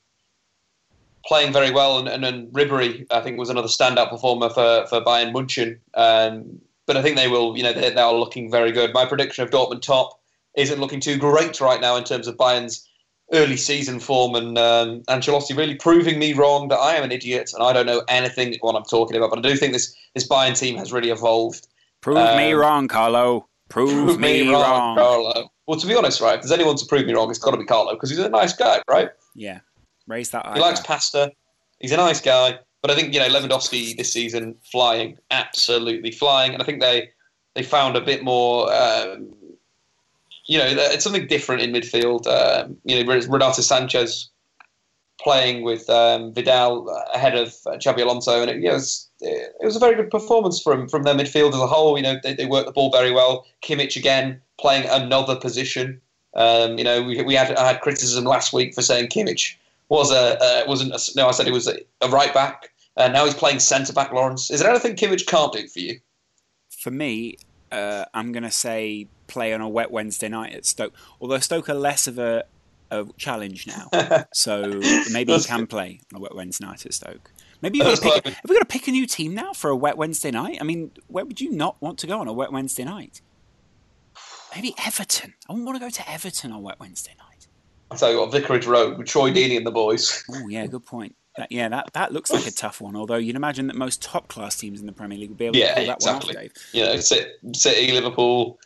[1.26, 5.02] playing very well, and, and, and Ribery, I think, was another standout performer for, for
[5.02, 5.80] Bayern Munchen.
[5.94, 8.94] Um, but I think they will, you know, they, they are looking very good.
[8.94, 10.20] My prediction of Dortmund top
[10.56, 12.88] isn't looking too great right now in terms of Bayern's
[13.32, 17.52] early season form and um, Ancelotti really proving me wrong that I am an idiot
[17.54, 19.30] and I don't know anything what I'm talking about.
[19.30, 21.68] But I do think this this Bayern team has really evolved.
[22.02, 23.48] Prove um, me wrong, Carlo.
[23.70, 25.50] Prove, prove me, me wrong, Carlo.
[25.68, 27.58] Well, to be honest, right, if there's anyone to prove me wrong, it's got to
[27.58, 29.10] be Carlo because he's a nice guy, right?
[29.36, 29.60] Yeah,
[30.08, 30.54] raise that.
[30.54, 31.32] He likes pasta.
[31.80, 36.54] He's a nice guy, but I think you know Lewandowski this season flying, absolutely flying,
[36.54, 37.10] and I think they
[37.56, 38.72] they found a bit more.
[38.74, 39.34] Um,
[40.46, 42.28] you know, it's something different in midfield.
[42.28, 44.28] Um, you know, Renato Sanches
[45.20, 49.10] playing with um, Vidal ahead of uh, Xabi Alonso, and it, you know, it, was,
[49.22, 51.98] it was a very good performance from from their midfield as a whole.
[51.98, 53.46] You know, they, they worked the ball very well.
[53.64, 56.02] Kimmich again playing another position.
[56.36, 59.56] Um, you know, we, we had I had criticism last week for saying Kimmich
[59.90, 62.70] was a uh, wasn't a, no, I said he was a, a right back.
[62.98, 64.12] Uh, now he's playing centre back.
[64.12, 66.00] Laurence, is there anything Kimmich can't do for you?
[66.70, 67.38] For me,
[67.72, 70.94] uh, I'm going to say play on a wet Wednesday night at Stoke.
[71.20, 72.44] Although Stoke are less of a,
[72.92, 77.32] a challenge now, so maybe he can play on a wet Wednesday night at Stoke.
[77.62, 79.76] Maybe you've got, pick, have we got to pick a new team now for a
[79.76, 80.58] wet Wednesday night?
[80.60, 83.22] I mean, where would you not want to go on a wet Wednesday night?
[84.54, 85.34] Maybe Everton.
[85.50, 87.48] I wouldn't want to go to Everton on a wet Wednesday night.
[87.90, 89.38] I tell you what, Vicarage Road with Troy hmm.
[89.38, 90.24] Deeney and the boys.
[90.30, 91.16] Oh yeah, good point.
[91.38, 92.96] That, yeah, that, that looks like a tough one.
[92.96, 95.56] Although you'd imagine that most top class teams in the Premier League would be able
[95.56, 96.36] yeah, to pull that exactly.
[96.36, 96.54] one off, Dave.
[96.74, 98.60] You know, City, Liverpool,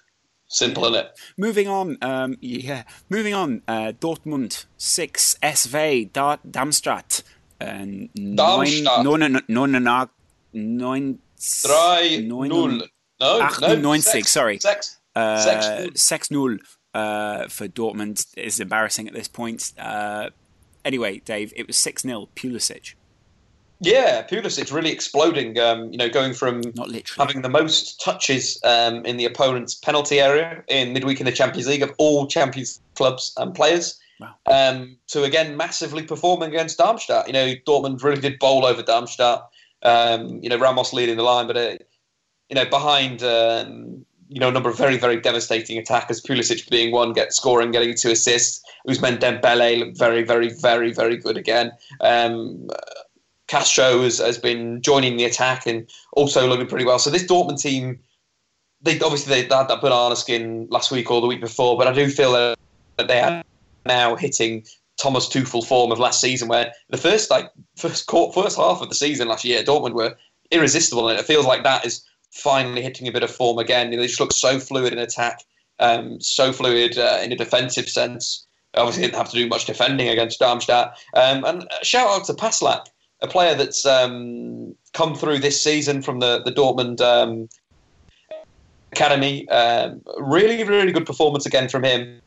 [0.47, 1.19] simple, isn't it?
[1.37, 2.83] Moving on, um, yeah.
[3.09, 7.23] Moving on, uh, Dortmund six, SV da- Darmstadt.
[7.59, 7.65] Uh,
[8.15, 9.05] Darmstadt.
[9.05, 10.09] Neun, neun, neun, neun,
[10.55, 11.17] neun,
[11.63, 12.81] Drei, neun, null.
[13.19, 14.59] No, Ach, no, neun, six, sorry.
[14.59, 16.57] Six, Uh, six, six null
[16.93, 19.73] uh, for Dortmund is embarrassing at this point.
[19.79, 20.29] Uh,
[20.85, 22.93] anyway, Dave, it was six 0 Pulisic.
[23.79, 25.59] Yeah, Pulisic really exploding.
[25.59, 27.27] Um, you know, going from Not literally.
[27.27, 31.67] having the most touches um, in the opponent's penalty area in midweek in the Champions
[31.67, 33.99] League of all Champions clubs and players.
[34.19, 34.33] Wow.
[34.47, 37.27] Um, to again massively performing against Darmstadt.
[37.27, 39.47] You know, Dortmund really did bowl over Darmstadt.
[39.83, 41.77] Um, you know, Ramos leading the line, but uh,
[42.49, 46.19] you know, behind um, you know a number of very very devastating attackers.
[46.19, 48.63] Pulisic being one, get scoring, getting two assists.
[48.87, 51.71] Ousmane Dembele looked very very very very good again.
[52.01, 52.69] Um,
[53.47, 56.99] Castro has, has been joining the attack and also looking pretty well.
[56.99, 57.99] So this Dortmund team,
[58.81, 61.93] they obviously they had that banana skin last week or the week before, but I
[61.93, 62.57] do feel that,
[62.97, 63.43] that they are
[63.85, 64.65] now hitting
[64.97, 68.89] Thomas Tuchel form of last season, where the first like first court, first half of
[68.89, 70.15] the season last year, Dortmund were
[70.51, 73.91] irresistible, and it feels like that is finally hitting a bit of form again.
[73.91, 75.43] They just look so fluid in attack,
[75.79, 78.45] um, so fluid uh, in a defensive sense.
[78.73, 80.97] Obviously, didn't have to do much defending against Darmstadt.
[81.13, 82.87] Um, and shout out to Passlack,
[83.21, 87.49] a player that's um, come through this season from the the Dortmund um,
[88.91, 89.47] academy.
[89.49, 92.21] Um, really, really good performance again from him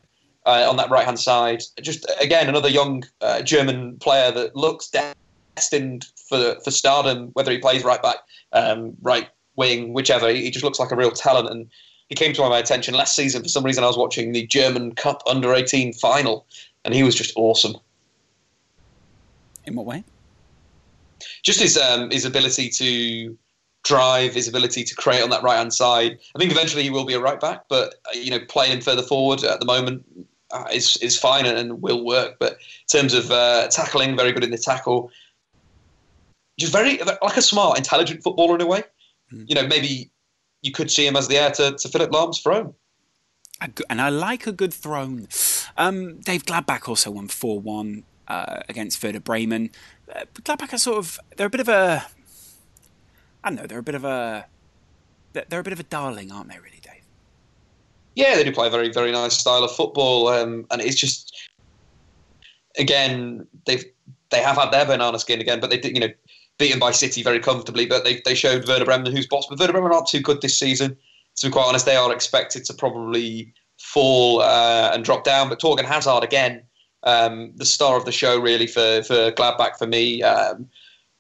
[0.46, 1.62] uh, on that right hand side.
[1.80, 4.90] Just again, another young uh, German player that looks
[5.56, 8.16] destined for for stardom, whether he plays right back,
[8.52, 10.30] um, right wing, whichever.
[10.30, 11.70] He just looks like a real talent and.
[12.08, 13.44] He came to my attention last season.
[13.44, 16.44] For some reason, I was watching the German Cup Under 18 final,
[16.84, 17.76] and he was just awesome.
[19.64, 20.02] In what way?
[21.42, 23.36] Just his um, his ability to
[23.82, 26.18] drive, his ability to create on that right hand side.
[26.34, 29.02] I think eventually he will be a right back, but uh, you know, playing further
[29.02, 30.04] forward at the moment
[30.50, 32.36] uh, is is fine and, and, will work.
[32.38, 35.10] But in terms of uh, tackling, very good in the tackle.
[36.58, 38.82] Just very like a smart, intelligent footballer in a way.
[39.32, 39.48] Mm.
[39.48, 40.10] You know, maybe
[40.62, 42.74] you could see him as the heir to, to Philipp Lahm's throne.
[43.88, 45.28] And I like a good throne.
[45.76, 49.70] Um, Dave Gladbach also won 4 1 uh, against Werder Bremen.
[50.14, 52.06] Uh, Gladbach are sort of they're a bit of a
[53.42, 54.46] I don't know they're a bit of a
[55.32, 56.58] they're a bit of a darling, aren't they?
[56.58, 57.02] Really, Dave?
[58.14, 61.50] Yeah, they do play a very very nice style of football, um, and it's just
[62.78, 63.84] again they've
[64.30, 66.12] they have had their banana skin again, but they you know
[66.58, 69.46] beaten by City very comfortably, but they they showed Werder Bremen who's boss.
[69.48, 70.96] But Werder Bremen aren't too good this season.
[71.36, 75.48] To be quite honest, they are expected to probably fall uh, and drop down.
[75.48, 76.62] But Torgan Hazard again
[77.04, 80.22] um, the star of the show really for for Gladbach for me.
[80.22, 80.68] Um,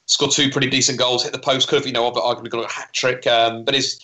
[0.06, 1.68] scored two pretty decent goals, hit the post.
[1.68, 4.00] Could have you know arguably got a hat trick, um, but his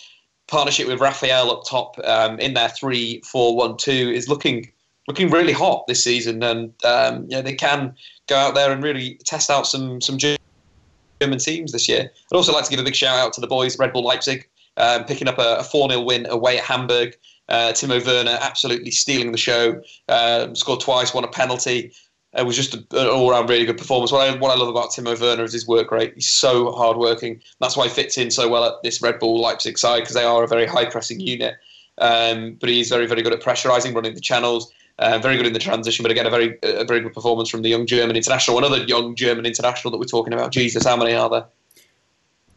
[0.47, 4.71] partnership with Raffael up top um, in their three four one two is looking
[5.07, 7.95] looking really hot this season, and um, you know, they can
[8.27, 12.11] go out there and really test out some some German teams this year.
[12.31, 14.47] I'd also like to give a big shout out to the boys Red Bull Leipzig.
[14.77, 17.17] Um, picking up a 4 0 win away at Hamburg.
[17.49, 19.81] Uh, Timo Werner absolutely stealing the show.
[20.09, 21.91] Um, scored twice, won a penalty.
[22.33, 24.11] It was just an all-round really good performance.
[24.11, 26.13] What I, what I love about Timo Werner is his work rate.
[26.15, 27.41] He's so hard-working.
[27.59, 30.25] That's why he fits in so well at this Red Bull Leipzig side because they
[30.25, 31.55] are a very high-pressing unit.
[31.99, 34.71] Um, but he's very, very good at pressurising, running the channels.
[34.99, 37.61] Uh, very good in the transition, but again, a very, a very good performance from
[37.61, 38.57] the young German international.
[38.57, 40.51] Another young German international that we're talking about.
[40.51, 41.45] Jesus, how many are there?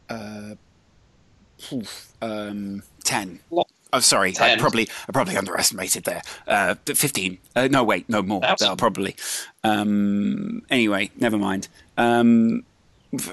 [0.09, 0.55] Uh,
[2.21, 3.39] um, ten.
[3.93, 4.33] Oh, sorry.
[4.39, 6.21] I probably I probably underestimated there.
[6.47, 7.39] Uh, Fifteen.
[7.55, 8.41] Uh, no, wait, no more.
[8.77, 9.15] Probably.
[9.63, 11.67] Um, anyway, never mind.
[11.97, 12.63] Um,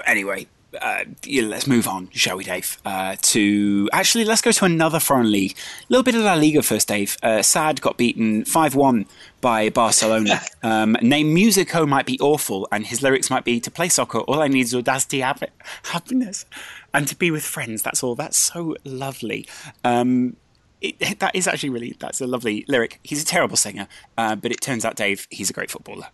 [0.05, 0.47] anyway,
[0.81, 2.77] uh, yeah, let's move on, shall we, Dave?
[2.85, 5.53] Uh, to actually, let's go to another foreign league.
[5.53, 7.17] A little bit of La Liga first, Dave.
[7.23, 9.05] Uh, Sad got beaten five one
[9.41, 10.41] by Barcelona.
[10.63, 14.19] um, name Musico might be awful, and his lyrics might be to play soccer.
[14.19, 16.45] All I need is audacity, happiness,
[16.93, 17.81] and to be with friends.
[17.81, 18.15] That's all.
[18.15, 19.47] That's so lovely.
[19.83, 20.35] Um,
[20.81, 22.99] it, that is actually really that's a lovely lyric.
[23.03, 26.07] He's a terrible singer, uh, but it turns out, Dave, he's a great footballer.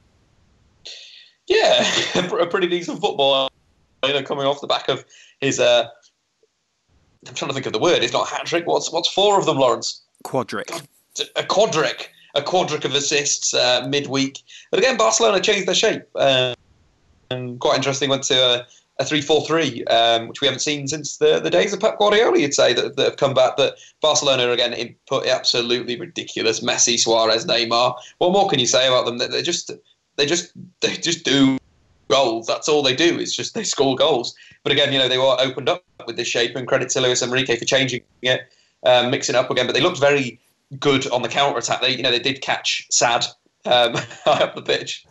[1.48, 1.86] Yeah,
[2.16, 3.50] a pretty decent footballer.
[4.06, 5.06] You know, coming off the back of
[5.40, 5.60] his.
[5.60, 5.88] Uh,
[7.28, 8.04] I'm trying to think of the word.
[8.04, 8.68] It's not hat trick.
[8.68, 10.02] What's what's four of them, Laurence?
[10.24, 10.86] Quadric.
[11.36, 12.08] A quadric.
[12.36, 14.40] A quadric of assists uh, midweek.
[14.70, 16.04] But again, Barcelona changed their shape.
[16.16, 18.10] And quite interesting.
[18.10, 18.64] Went to uh,
[19.00, 22.54] a 3-4-3, um, which we haven't seen since the, the days of Pep Guardiola, you'd
[22.54, 23.58] say, that, that have come back.
[23.58, 26.62] But Barcelona, again, input absolutely ridiculous.
[26.62, 27.96] Messi, Suarez, Neymar.
[28.20, 29.18] What more can you say about them?
[29.18, 29.72] They just,
[30.16, 31.58] they just, they just do
[32.10, 32.48] goals.
[32.48, 33.20] That's all they do.
[33.20, 34.36] It's just they score goals.
[34.64, 37.22] But again, you know, they were opened up with this shape, and credit to Luis
[37.22, 38.42] Enrique for changing it,
[38.86, 39.66] um, mixing it up again.
[39.66, 40.40] But they looked very
[40.80, 41.82] good on the counter attack.
[41.82, 43.26] They, you know, they did catch Sad
[43.66, 45.06] um, high up the pitch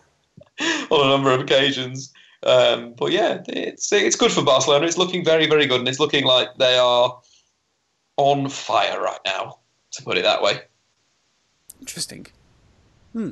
[0.61, 2.13] on a number of occasions.
[2.45, 4.87] Um, but yeah, it's it's good for Barcelona.
[4.87, 7.21] It's looking very very good, and it's looking like they are
[8.17, 9.59] on fire right now.
[9.93, 10.61] To put it that way.
[11.81, 12.27] Interesting.
[13.13, 13.31] Hmm.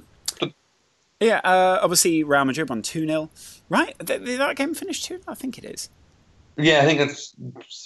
[1.23, 3.31] Yeah, uh, obviously Real Madrid won 2 0.
[3.69, 3.97] Right?
[3.99, 5.89] Did that game finish 2 I think it is.
[6.57, 7.35] Yeah, I think it's,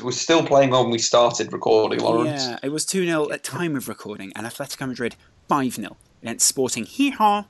[0.02, 2.46] we're still playing on when we started recording, Laurence.
[2.46, 5.16] Yeah, it was 2 0 at time of recording, and Atletico Madrid
[5.48, 7.44] 5 0 against Sporting Hee Haw.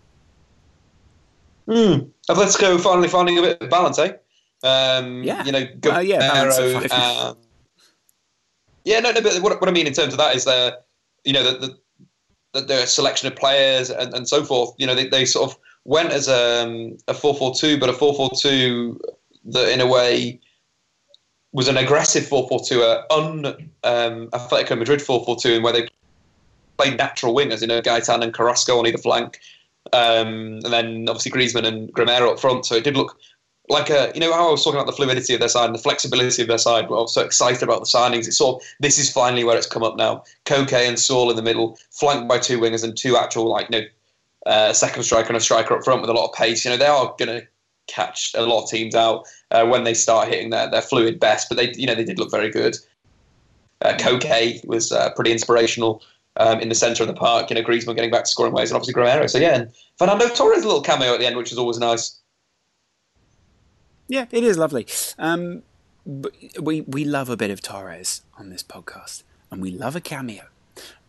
[1.67, 2.09] Hmm.
[2.29, 4.13] Atletico finally finding a bit of balance, eh?
[4.63, 5.45] Um, yeah.
[5.45, 6.19] You know, uh, yeah,
[6.91, 7.35] uh,
[8.85, 10.79] yeah, no, no, but what, what I mean in terms of that is the,
[11.25, 11.77] you know, the,
[12.53, 14.75] the, the selection of players and, and so forth.
[14.79, 18.99] You know, they, they sort of went as a, a 4-4-2, but a 4-4-2
[19.47, 20.41] that in a way
[21.53, 23.47] was an aggressive 4-4-2, a un
[23.85, 25.89] um, Atletico Madrid 4-4-2, where they
[26.77, 29.39] played natural wingers, you know, Gaitán and Carrasco on either flank,
[29.97, 32.67] um, and then obviously Griezmann and Gameiro up front.
[32.67, 33.19] So it did look
[33.69, 35.75] like a, you know, how I was talking about the fluidity of their side and
[35.75, 36.85] the flexibility of their side.
[36.85, 38.27] I was so excited about the signings.
[38.27, 40.23] It's sort of this is finally where it's come up now.
[40.45, 43.81] Koke and Saul in the middle, flanked by two wingers and two actual like you
[43.81, 43.87] know,
[44.45, 46.65] uh, second striker and a striker up front with a lot of pace.
[46.65, 47.47] You know, they are going to
[47.87, 51.49] catch a lot of teams out uh, when they start hitting their, their fluid best.
[51.49, 52.77] But they, you know, they did look very good.
[53.81, 56.03] Uh, Koke was uh, pretty inspirational
[56.39, 57.51] um, in the centre of the park.
[57.51, 59.29] You know, Griezmann getting back to scoring ways, and obviously Gameiro.
[59.29, 62.21] So yeah, and Fernando Torres a little cameo at the end, which is always nice.
[64.09, 64.87] Yeah, it is lovely.
[65.19, 65.63] Um,
[66.61, 70.45] we we love a bit of Torres on this podcast, and we love a cameo.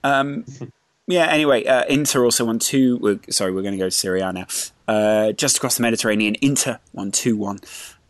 [0.03, 0.45] Um,
[1.07, 1.27] yeah.
[1.27, 2.97] Anyway, uh, Inter also won two.
[2.97, 4.47] We're, sorry, we're going to go to Serie A now.
[4.87, 7.59] Uh, just across the Mediterranean, Inter won two one.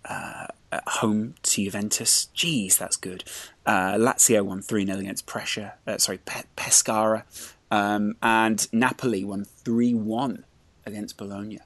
[0.05, 2.28] Uh, at home to Juventus.
[2.36, 3.24] Jeez, that's good.
[3.65, 7.24] Uh, Lazio won 3 0 against Pressure, uh, sorry, Pe- Pescara.
[7.70, 10.45] Um, and Napoli won 3 1
[10.86, 11.59] against Bologna,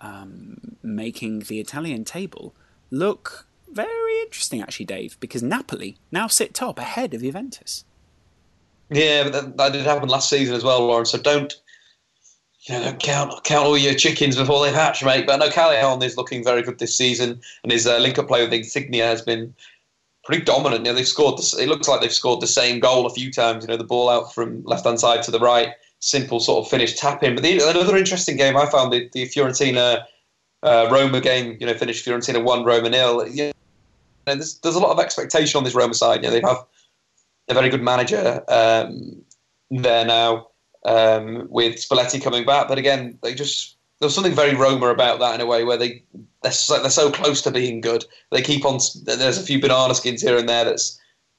[0.00, 2.54] um, making the Italian table
[2.90, 7.84] look very interesting, actually, Dave, because Napoli now sit top ahead of Juventus.
[8.90, 11.10] Yeah, that, that did happen last season as well, Laurence.
[11.10, 11.54] So don't
[12.68, 15.26] you know, count count all your chickens before they've hatched, mate.
[15.26, 18.52] But no, Callejon is looking very good this season, and his uh, link-up play with
[18.52, 19.54] Insigne has been
[20.24, 20.84] pretty dominant.
[20.84, 21.38] You know, they've scored.
[21.38, 23.64] The, it looks like they've scored the same goal a few times.
[23.64, 26.94] You know, the ball out from left-hand side to the right, simple sort of finish
[26.94, 27.34] tap in.
[27.34, 30.04] But the, another interesting game I found the, the Fiorentina
[30.62, 31.56] uh, Roma game.
[31.60, 33.26] You know, finished Fiorentina one, Roma nil.
[33.28, 33.52] You know,
[34.26, 36.22] there's, there's a lot of expectation on this Roma side.
[36.22, 36.66] You know, they have
[37.48, 39.22] a very good manager um,
[39.70, 40.48] there now
[40.88, 42.66] um, with Spalletti coming back.
[42.66, 46.02] But again, they just there's something very Roma about that in a way where they
[46.42, 48.04] they're so, they're so close to being good.
[48.30, 48.78] They keep on.
[49.04, 50.98] There's a few banana skins here and there that's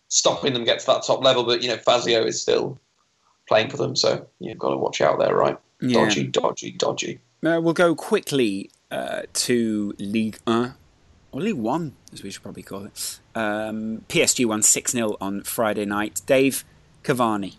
[0.10, 1.44] stopping them get to that top level.
[1.44, 2.80] But you know, Fazio is still
[3.48, 5.58] playing for them, so you've got to watch out there, right?
[5.82, 6.06] Yeah.
[6.06, 7.20] Dodgy, dodgy, dodgy.
[7.44, 10.76] Uh, we'll go quickly uh, to League One,
[11.32, 13.20] or League One, as we should probably call it.
[13.34, 16.22] Um, PSG won 6 0 on Friday night.
[16.26, 16.66] Dave
[17.04, 17.56] Cavani.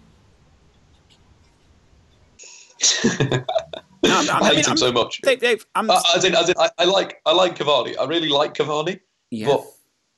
[4.03, 5.21] No, I, I, hate mean, him I'm, so much.
[5.21, 7.95] Dave, Dave, uh, as in, as in, I, I, like, I like Cavani.
[7.99, 9.01] I really like Cavani,
[9.31, 9.47] yeah.
[9.47, 9.65] but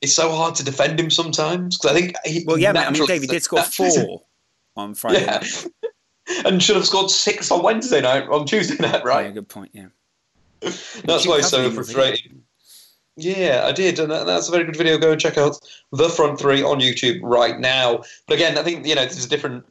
[0.01, 2.15] it's so hard to defend him sometimes because I think.
[2.25, 4.21] He, well, yeah, I mean, Dave, he did score four
[4.75, 5.21] on Friday.
[5.21, 5.43] Yeah.
[6.45, 9.25] and should have scored six on Wednesday night, on Tuesday night, right?
[9.25, 9.71] Yeah, good point.
[9.73, 9.87] Yeah,
[10.61, 12.43] that's why it's so frustrating.
[13.15, 14.97] Yeah, I did, and that's a very good video.
[14.97, 15.59] Go and check out
[15.91, 18.03] the front three on YouTube right now.
[18.27, 19.65] But again, I think you know this is a different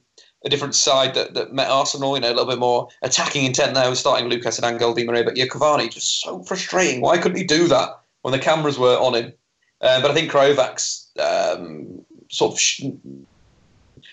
[0.45, 3.75] a different side that, that met Arsenal, you know, a little bit more attacking intent
[3.75, 5.25] there, starting Lucas and Angel Di Maria.
[5.25, 7.01] But yeah, Cavani, just so frustrating.
[7.01, 9.33] Why couldn't he do that when the cameras were on him?
[9.81, 12.83] Uh, but I think Krychowiak's um, sort of sh-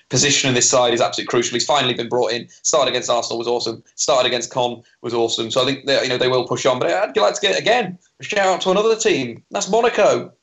[0.09, 1.55] position in this side is absolutely crucial.
[1.55, 2.47] He's finally been brought in.
[2.63, 3.83] Started against Arsenal was awesome.
[3.95, 5.51] Started against Caen was awesome.
[5.51, 6.79] So I think they, you know they will push on.
[6.79, 9.43] But I'd like to get again a shout out to another team.
[9.51, 10.33] That's Monaco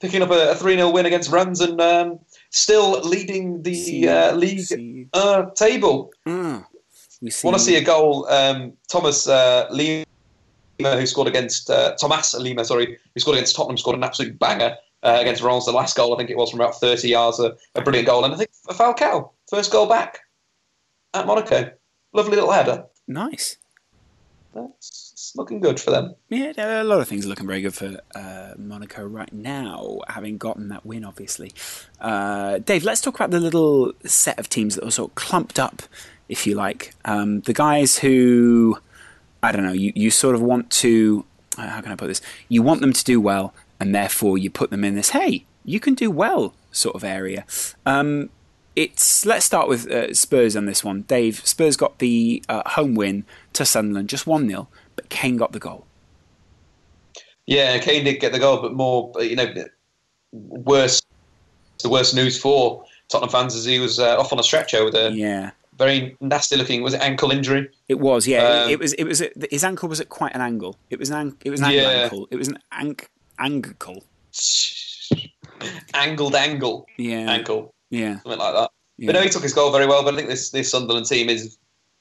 [0.00, 2.18] picking up a, a 3 0 win against Rennes and um,
[2.50, 6.10] still leading the uh, league uh, table.
[6.26, 6.64] Mm.
[7.22, 8.26] We want to see a goal.
[8.28, 10.06] Um, Thomas uh, Lemar,
[10.80, 14.76] who scored against uh, Thomas Lemar, sorry, who scored against Tottenham, scored an absolute banger
[15.02, 15.66] uh, against Rennes.
[15.66, 18.24] The last goal, I think it was from about 30 yards, a, a brilliant goal.
[18.24, 20.20] And I think Falcao, first goal back
[21.12, 21.70] at Monaco.
[22.12, 22.84] Lovely little header.
[23.06, 23.56] Nice.
[24.54, 26.14] That's it's looking good for them.
[26.30, 30.68] Yeah, a lot of things looking very good for uh, Monaco right now, having gotten
[30.68, 31.52] that win, obviously.
[32.00, 35.58] Uh, Dave, let's talk about the little set of teams that were sort of clumped
[35.58, 35.82] up,
[36.30, 36.94] if you like.
[37.04, 38.78] Um, the guys who,
[39.42, 41.26] I don't know, you, you sort of want to,
[41.58, 42.22] uh, how can I put this?
[42.48, 45.80] You want them to do well, and therefore you put them in this, hey, you
[45.80, 47.44] can do well sort of area.
[47.84, 48.30] Um,
[48.74, 51.02] it's let's start with uh, Spurs on this one.
[51.02, 54.68] Dave, Spurs got the uh, home win to Sunderland, just one 0
[55.00, 55.86] but Kane got the goal.
[57.46, 59.52] Yeah, Kane did get the goal, but more, you know,
[60.32, 61.00] worse.
[61.82, 64.94] The worst news for Tottenham fans is he was uh, off on a stretcher with
[64.94, 66.82] a yeah very nasty looking.
[66.82, 67.70] Was it ankle injury?
[67.88, 68.26] It was.
[68.26, 68.92] Yeah, um, it, it, was.
[68.92, 69.22] It was.
[69.50, 70.76] His ankle was at quite an angle.
[70.90, 71.34] It was an.
[71.42, 71.88] It was an yeah.
[72.02, 72.28] ankle.
[72.30, 74.04] It was an ank, ankle.
[75.94, 76.86] Angled angle.
[76.98, 77.30] Yeah.
[77.30, 77.74] Ankle.
[77.88, 78.20] Yeah.
[78.20, 78.70] Something like that.
[78.98, 79.06] Yeah.
[79.06, 80.04] But no, he took his goal very well.
[80.04, 81.56] But I think this this Sunderland team is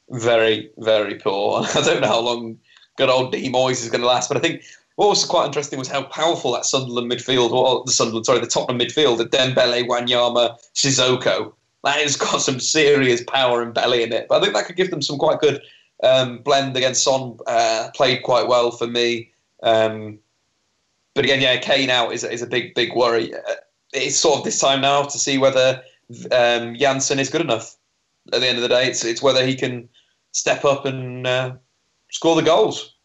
[0.10, 1.64] very very poor.
[1.76, 2.58] I don't know how long
[3.00, 4.28] good old D Moyes is going to last.
[4.28, 4.64] But I think
[4.98, 8.48] what was quite interesting was how powerful that Sunderland midfield, or the Sunderland, sorry, the
[8.48, 11.54] Tottenham midfield, the Dembele, Wanyama, Sissoko.
[11.86, 14.28] That has got some serious power and belly in it.
[14.28, 15.62] But I think that could give them some quite good
[16.04, 17.38] um, blend against Son.
[17.48, 19.32] Uh, played quite well for me.
[19.64, 20.20] Um,
[21.16, 23.34] but again, yeah, Kane out is, is a big, big worry.
[23.34, 23.56] Uh,
[23.94, 25.82] it's sort of this time now to see whether
[26.32, 27.78] um, Janssen is good enough.
[28.34, 29.88] At the end of the day, it's, it's whether he can
[30.34, 31.54] step up and uh,
[32.10, 32.96] score the goals.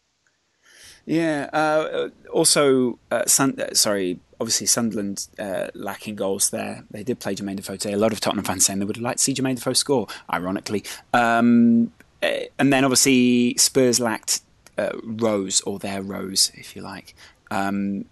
[1.05, 1.49] Yeah.
[1.53, 6.83] Uh, also, uh, Sun- uh, sorry, obviously Sunderland uh, lacking goals there.
[6.91, 7.93] They did play Jermaine Defoe today.
[7.93, 10.83] A lot of Tottenham fans saying they would like to see Jermaine Defoe score, ironically.
[11.13, 11.91] Um,
[12.23, 14.41] uh, and then obviously Spurs lacked
[14.77, 17.15] uh, Rose, or their Rose, if you like.
[17.51, 18.05] Um,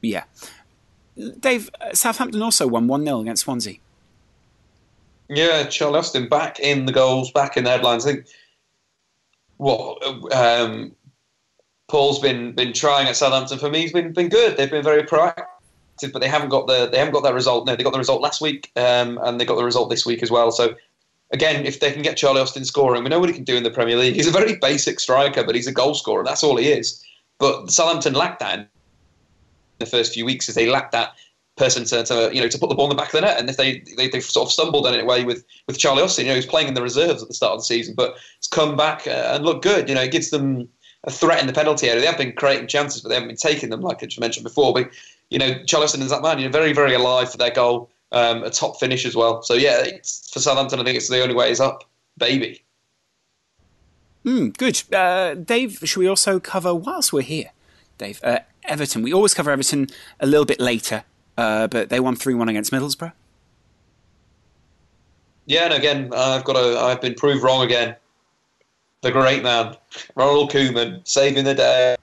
[0.00, 0.24] yeah.
[1.40, 3.76] Dave, Southampton also won 1 0 against Swansea.
[5.28, 8.06] Yeah, Charlie Austin back in the goals, back in the headlines.
[8.06, 8.26] I think
[9.56, 10.02] what
[10.32, 10.94] um,
[11.90, 13.82] Puel's been been trying at Southampton for me.
[13.82, 14.56] He's been been good.
[14.56, 17.66] They've been very proactive, but they haven't got the they haven't got that result.
[17.66, 20.22] No, they got the result last week, um, and they got the result this week
[20.22, 20.50] as well.
[20.50, 20.74] So
[21.32, 23.62] again, if they can get Charlie Austin scoring, we know what he can do in
[23.62, 24.14] the Premier League.
[24.14, 26.24] He's a very basic striker, but he's a goal scorer.
[26.24, 27.04] That's all he is.
[27.38, 28.68] But Southampton lacked that in
[29.78, 31.14] the first few weeks, as they lacked that
[31.56, 33.38] person to, to, you know to put the ball in the back of the net,
[33.38, 36.26] and if they they have sort of stumbled in a way with with Charlie Austin,
[36.26, 38.48] you know, he's playing in the reserves at the start of the season, but it's
[38.48, 39.88] come back uh, and looked good.
[39.88, 40.68] You know, it gives them
[41.04, 42.00] a threat in the penalty area.
[42.00, 44.44] They have been creating chances, but they haven't been taking them, like I just mentioned
[44.44, 44.72] before.
[44.72, 44.90] But
[45.30, 46.38] you know, Charlie Austin is that man.
[46.38, 47.90] You're very, very alive for their goal.
[48.12, 49.42] Um, a top finish as well.
[49.42, 49.84] So yeah,
[50.32, 51.84] for Southampton, I think it's the only way is up,
[52.16, 52.62] baby.
[54.24, 55.80] Mm, good, uh, Dave.
[55.82, 57.50] Should we also cover whilst we're here,
[57.98, 58.20] Dave?
[58.22, 59.02] Uh, Everton.
[59.02, 59.88] We always cover Everton
[60.20, 61.04] a little bit later,
[61.36, 63.12] uh, but they won three one against Middlesbrough.
[65.46, 66.78] Yeah, and again, I've got to.
[66.78, 67.96] I've been proved wrong again
[69.04, 69.76] the great man,
[70.16, 71.96] Ronald Koeman, saving the day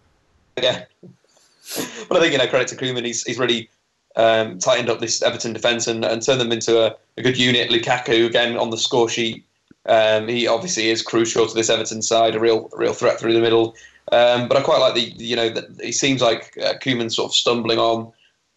[0.55, 0.85] again.
[1.01, 3.69] but I think, you know, credit to Koeman, he's, he's really
[4.15, 7.71] um, tightened up this Everton defence and, and turned them into a, a, good unit.
[7.71, 9.43] Lukaku, again, on the score sheet,
[9.87, 13.41] um, he obviously is crucial to this Everton side, a real real threat through the
[13.41, 13.75] middle.
[14.11, 17.31] Um, but I quite like the, you know, the, he seems like uh, Koeman sort
[17.31, 18.11] of stumbling on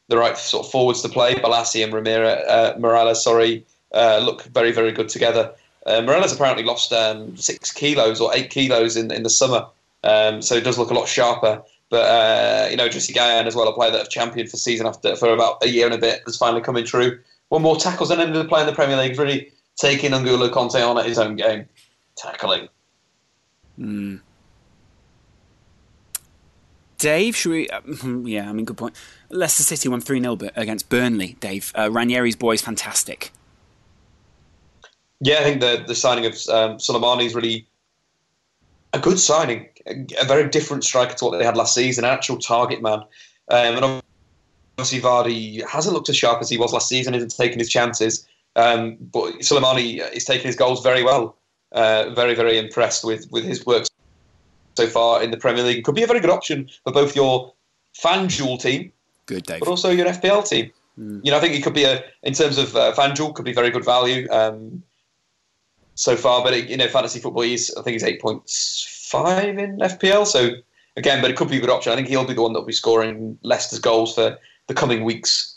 [0.08, 1.34] the right sort of forwards to play.
[1.34, 5.52] Bolasie and Ramirez, uh, Mirallas, sorry, uh, look very, very good together.
[5.86, 9.66] Uh, Mirallas apparently lost um, six kilos or eight kilos in, in the summer,
[10.02, 11.62] um, so it does look a lot sharper.
[11.90, 14.86] But uh, you know, Idrissa Gueye as well, a player that have championed for season
[14.86, 17.20] after for about a year and a bit, is finally coming through.
[17.50, 20.86] One more tackles than and ended up playing the Premier League, really taking N'Golo Kanté
[20.86, 21.66] on at his own game,
[22.16, 22.68] tackling.
[23.78, 24.20] Mm.
[26.98, 27.68] Dave, should we?
[27.68, 27.80] Uh,
[28.24, 28.96] yeah, I mean, good point.
[29.30, 31.72] Leicester City won 3 0 against Burnley, Dave.
[31.74, 33.32] Uh, Ranieri's boy is fantastic.
[35.20, 37.66] Yeah, I think the the signing of um, Slimani is really
[38.92, 39.68] a good signing.
[39.86, 43.00] A, a, very different striker to what they had last season, an actual target man.
[43.48, 44.02] Um, and
[44.78, 48.26] obviously, Vardy hasn't looked as sharp as he was last season, isn't taking his chances.
[48.56, 51.36] Um, but Slimani is taking his goals very well.
[51.72, 53.84] Uh, very, very impressed with, with his work
[54.76, 55.84] so far in the Premier League.
[55.84, 57.52] Could be a very good option for both your
[57.98, 58.92] FanDuel team,
[59.26, 60.70] good Dave, but also your FPL team.
[60.98, 61.20] Mm.
[61.24, 63.52] You know, I think it could be a in terms of uh, FanDuel could be
[63.52, 64.28] very good value.
[64.30, 64.82] Um,
[65.94, 66.42] so far.
[66.42, 68.48] But it, you know, fantasy football, he's I think he's eight point
[69.08, 70.26] five in FPL.
[70.26, 70.50] So
[70.96, 71.92] again, but it could be a good option.
[71.92, 75.53] I think he'll be the one that'll be scoring Leicester's goals for the coming weeks.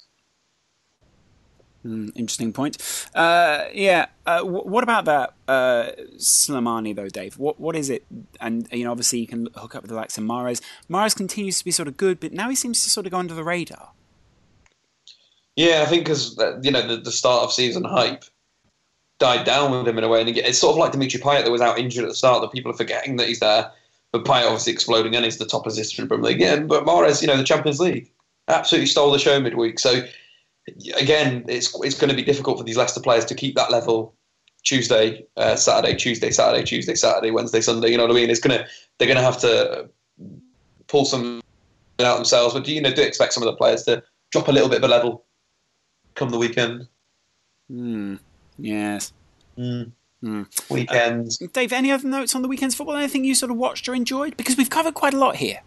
[1.86, 2.78] Mm, interesting point.
[3.14, 4.08] Uh, yeah.
[4.26, 7.38] Uh, w- what about that uh, Slimani though, Dave?
[7.38, 8.06] What what is it?
[8.42, 10.62] And you know, obviously you can hook up with the likes of Mahrez.
[10.90, 13.20] Mahrez continues to be sort of good, but now he seems to sort of go
[13.20, 13.92] under the radar.
[15.56, 18.24] Yeah, I think because you know the, the start of season hype
[19.20, 20.22] died down with him in a way.
[20.22, 22.52] And it's sort of like Dimitri Payet that was out injured at the start that
[22.52, 23.72] people are forgetting that he's there.
[24.12, 26.68] But Payet obviously exploding and is the top assist in the League again.
[26.68, 28.12] But Mahrez, you know, the Champions League
[28.48, 29.80] absolutely stole the show midweek.
[29.80, 30.02] So
[30.98, 34.14] again, it's it's going to be difficult for these Leicester players to keep that level
[34.64, 37.90] Tuesday, uh, Saturday, Tuesday, Saturday, Tuesday, Saturday, Wednesday, Sunday.
[37.90, 38.30] You know what I mean?
[38.30, 38.66] It's gonna
[38.98, 39.90] they're gonna have to
[40.88, 41.42] pull some
[42.00, 42.54] out themselves.
[42.54, 44.78] But do you know do expect some of the players to drop a little bit
[44.78, 45.24] of a level
[46.16, 46.88] come the weekend?
[47.70, 48.16] Hmm.
[48.58, 49.14] Yes.
[49.58, 49.92] Mm.
[50.24, 50.70] Mm.
[50.70, 51.42] Weekends.
[51.42, 52.96] Uh, Dave, any other notes on the weekend's football?
[52.96, 54.36] Anything you sort of watched or enjoyed?
[54.36, 55.62] Because we've covered quite a lot here.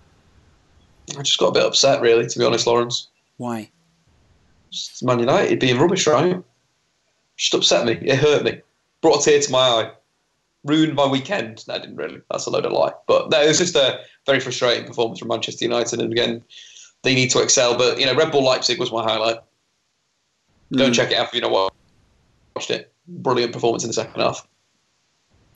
[1.16, 3.08] I just got a bit upset, really, to be honest, Lawrence.
[3.36, 3.70] Why?
[4.70, 6.42] Just Man United being rubbish, right?
[7.36, 7.92] Just upset me.
[7.94, 8.60] It hurt me.
[9.00, 9.92] Brought a tear to my eye.
[10.64, 11.66] Ruined my weekend.
[11.66, 12.20] No, I didn't really.
[12.30, 12.92] That's a load of lie.
[13.06, 16.00] But no, it was just a very frustrating performance from Manchester United.
[16.00, 16.44] And again,
[17.02, 17.78] they need to excel.
[17.78, 19.38] But, you know, Red Bull Leipzig was my highlight.
[20.70, 20.78] Mm.
[20.78, 21.72] Go and check it out if you know what.
[22.54, 22.92] Watched it.
[23.08, 24.46] Brilliant performance in the second half.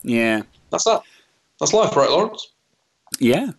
[0.01, 0.41] Yeah.
[0.71, 1.03] That's that.
[1.59, 2.51] That's life, right, Lawrence?
[3.19, 3.51] Yeah.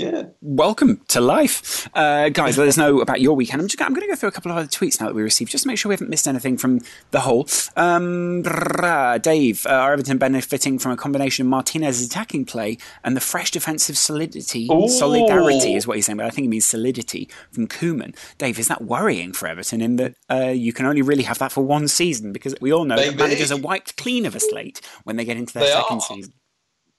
[0.00, 0.22] Yeah.
[0.40, 1.86] Welcome to life.
[1.94, 3.60] Uh, guys, let us know about your weekend.
[3.60, 5.20] I'm, just, I'm going to go through a couple of other tweets now that we
[5.20, 6.80] received just to make sure we haven't missed anything from
[7.10, 7.46] the hole.
[7.76, 13.20] Um, Dave, uh, are Everton benefiting from a combination of Martinez's attacking play and the
[13.20, 14.68] fresh defensive solidity?
[14.72, 14.88] Ooh.
[14.88, 18.16] Solidarity is what he's saying, but I think he means solidity from Koeman.
[18.38, 21.52] Dave, is that worrying for Everton in that uh, you can only really have that
[21.52, 22.32] for one season?
[22.32, 23.10] Because we all know Maybe.
[23.10, 25.98] that managers are wiped clean of a slate when they get into their They second
[25.98, 26.00] are.
[26.00, 26.32] season.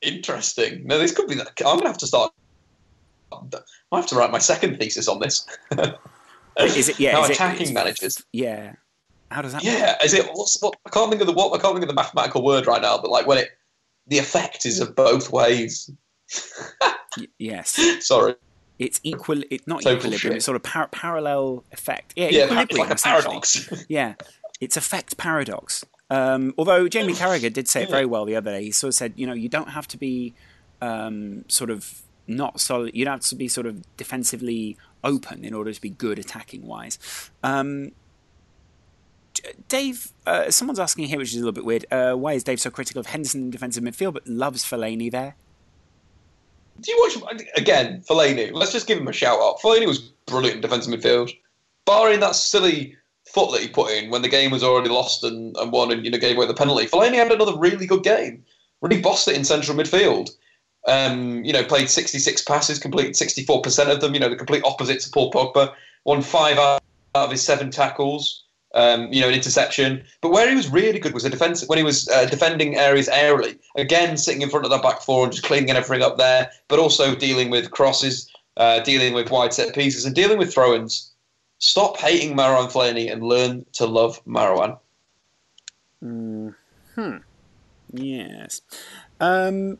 [0.04, 0.86] Interesting.
[0.86, 1.36] No, this could be.
[1.36, 1.52] That.
[1.60, 2.32] I'm going to have to start.
[3.32, 5.46] I have to write my second thesis on this.
[6.60, 7.00] Is it?
[7.00, 7.14] Yeah.
[7.14, 8.22] Now is it- attacking managers.
[8.34, 8.74] Yeah.
[9.30, 9.64] How does that?
[9.64, 9.74] work?
[9.74, 10.28] Yeah, is it?
[10.34, 11.58] What's, what, I can't think of the what.
[11.58, 12.98] I can't think of the mathematical word right now.
[12.98, 13.50] But like when it,
[14.08, 15.90] the effect is of both ways.
[17.18, 17.80] Y- yes.
[18.06, 18.36] Sorry.
[18.78, 19.42] It's equal.
[19.50, 20.20] It's not Total equilibrium.
[20.20, 20.32] shit.
[20.34, 22.14] It's sort of par- parallel effect.
[22.18, 22.90] Yeah, Yeah, it's equilibrium.
[22.90, 23.86] like a paradox.
[23.90, 24.16] Yeah,
[24.60, 25.86] it's effect paradox.
[26.10, 28.64] Um, although Jamie Carragher did say it very well the other day.
[28.64, 30.34] He sort of said, you know, you don't have to be
[30.82, 32.96] um, sort of not solid.
[32.96, 36.66] You don't have to be sort of defensively open in order to be good attacking
[36.66, 37.00] wise.
[37.44, 37.92] Um,
[39.68, 41.86] Dave, uh, someone's asking here, which is a little bit weird.
[41.92, 45.36] Uh, why is Dave so critical of Henderson in defensive midfield, but loves Fellaini there?
[46.80, 48.04] Do you watch again?
[48.08, 48.52] Fellaini.
[48.54, 49.60] Let's just give him a shout out.
[49.60, 51.32] Fellaini was brilliant in defensive midfield,
[51.86, 52.96] barring that silly
[53.28, 56.04] foot that he put in when the game was already lost and, and won, and
[56.04, 56.88] you know gave away the penalty.
[56.88, 58.44] Fellaini had another really good game.
[58.82, 60.32] Really bossed it in central midfield.
[60.88, 64.14] Um, you know, played 66 passes, completed 64% of them.
[64.14, 65.74] You know, the complete opposite to Paul Pogba.
[66.06, 66.82] Won five out
[67.14, 68.44] of his seven tackles.
[68.74, 70.04] Um, you know, an interception.
[70.22, 73.10] But where he was really good was a defense when he was uh, defending areas
[73.10, 73.60] aerially.
[73.76, 76.80] Again, sitting in front of that back four and just cleaning everything up there, but
[76.80, 81.12] also dealing with crosses, uh, dealing with wide set pieces, and dealing with throw-ins.
[81.58, 84.80] Stop hating Marwan Fellaini and learn to love Marwan.
[86.00, 87.18] Hmm.
[87.94, 88.62] Yes.
[89.20, 89.78] Um,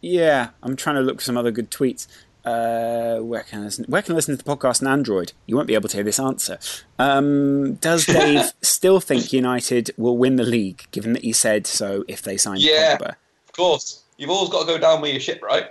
[0.00, 2.06] yeah, I'm trying to look for some other good tweets.
[2.44, 3.84] Uh, where can I listen?
[3.88, 5.32] Where can I listen to the podcast on Android?
[5.46, 6.58] You won't be able to hear this answer.
[6.98, 12.04] Um, does Dave still think United will win the league, given that he said so
[12.08, 12.96] if they sign Yeah.
[12.96, 13.08] Pogba?
[13.48, 15.66] Of course, you've always got to go down with your ship, right?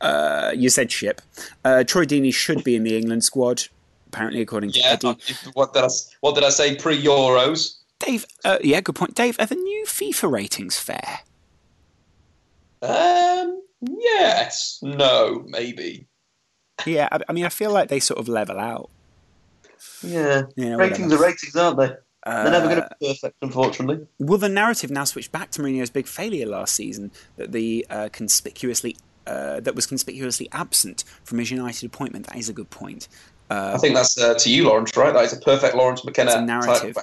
[0.00, 1.20] Uh, you said ship.
[1.64, 3.64] Uh, Troy Deeney should be in the England squad,
[4.06, 4.90] apparently, according to Yeah.
[4.92, 5.16] Eddie.
[5.54, 5.88] What did I?
[6.20, 6.76] What did I say?
[6.76, 7.74] Pre Euros.
[7.98, 9.16] Dave, uh, yeah, good point.
[9.16, 11.20] Dave, are the new FIFA ratings fair?
[12.82, 13.62] Um.
[13.80, 14.78] Yes.
[14.82, 15.44] No.
[15.46, 16.06] Maybe.
[16.86, 18.90] Yeah, I, I mean, I feel like they sort of level out.
[20.02, 20.42] Yeah.
[20.56, 21.14] Yeah, ratings whatever.
[21.24, 21.90] are ratings, aren't they?
[22.26, 24.06] They're never going Uh, to be perfect, unfortunately.
[24.18, 28.08] Will the narrative now switch back to Mourinho's big failure last season that the uh,
[28.12, 32.26] conspicuously uh, that was conspicuously absent from his United appointment?
[32.26, 33.08] That is a good point.
[33.50, 34.94] Uh, I think that's uh, to you, Lawrence.
[34.96, 35.12] Right?
[35.12, 36.96] That is a perfect Lawrence McKenna It's a narrative.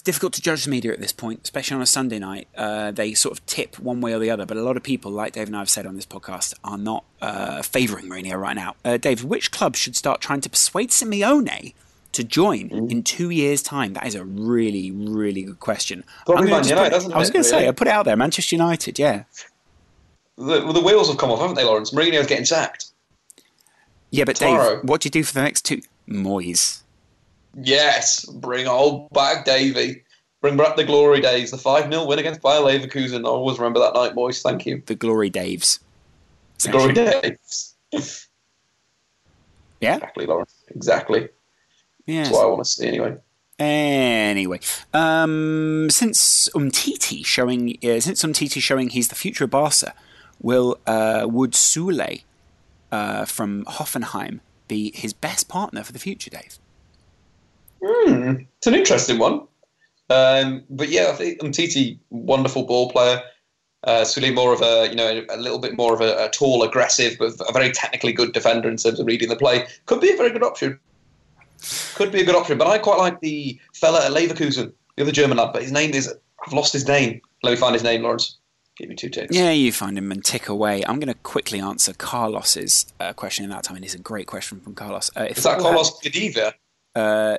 [0.00, 2.48] It's difficult to judge the media at this point, especially on a Sunday night.
[2.56, 5.10] Uh, they sort of tip one way or the other, but a lot of people,
[5.10, 8.56] like Dave and I have said on this podcast, are not uh, favouring Mourinho right
[8.56, 8.76] now.
[8.82, 11.74] Uh, Dave, which club should start trying to persuade Simeone
[12.12, 12.90] to join Mm.
[12.90, 13.92] in two years' time?
[13.92, 16.02] That is a really, really good question.
[16.24, 17.68] Probably Man United, put- I was going to say.
[17.68, 19.24] I put it out there, Manchester United, yeah.
[20.38, 21.90] The, well, the wheels have come off, haven't they, Lawrence?
[21.90, 22.86] Mourinho's getting sacked.
[24.10, 24.76] Yeah, but Tomorrow.
[24.76, 25.82] Dave, what do you do for the next two?
[26.08, 26.80] Moyes.
[27.54, 30.02] Yes, bring old back Davy.
[30.40, 31.50] Bring back the glory days.
[31.50, 33.24] The 5 0 win against Bayer Leverkusen.
[33.24, 34.40] I always remember that night, boys.
[34.40, 34.82] Thank you.
[34.86, 35.80] The Glory Daves.
[36.62, 37.74] The glory days.
[39.80, 39.94] Yeah?
[39.94, 40.54] Exactly, Lawrence.
[40.68, 41.28] Exactly.
[42.06, 42.24] Yeah.
[42.24, 43.16] That's what I want to see anyway.
[43.58, 44.60] Anyway,
[44.94, 49.94] um, since Umtiti showing uh, since Umtiti showing he's the future of Barca,
[50.40, 52.22] will uh, would Sule
[52.90, 56.58] uh, from Hoffenheim be his best partner for the future, Dave?
[57.84, 59.46] Hmm, it's an interesting one.
[60.10, 63.22] Um, but yeah, I think Umtiti, wonderful ball player.
[63.84, 64.04] Uh,
[64.34, 67.32] more of a you know a little bit more of a, a, tall, aggressive, but
[67.48, 69.66] a very technically good defender in terms of reading the play.
[69.86, 70.78] Could be a very good option.
[71.94, 75.12] Could be a good option, but I quite like the fella at Leverkusen, the other
[75.12, 75.52] German lad.
[75.54, 76.12] But his name is
[76.46, 77.20] I've lost his name.
[77.42, 78.36] Let me find his name, Lawrence.
[78.76, 79.34] Give me two ticks.
[79.34, 80.82] Yeah, you find him and tick away.
[80.86, 83.76] I'm going to quickly answer Carlos's uh, question in that time.
[83.76, 85.10] And it's a great question from Carlos.
[85.14, 86.54] Uh, is that Carlos Gadiva?
[86.94, 87.38] Uh,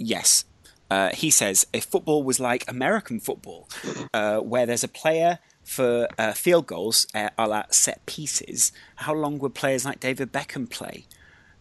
[0.00, 0.44] yes.
[0.90, 3.68] Uh, he says if football was like American football,
[4.12, 9.14] uh, where there's a player for uh, field goals, uh, a la set pieces, how
[9.14, 11.06] long would players like David Beckham play?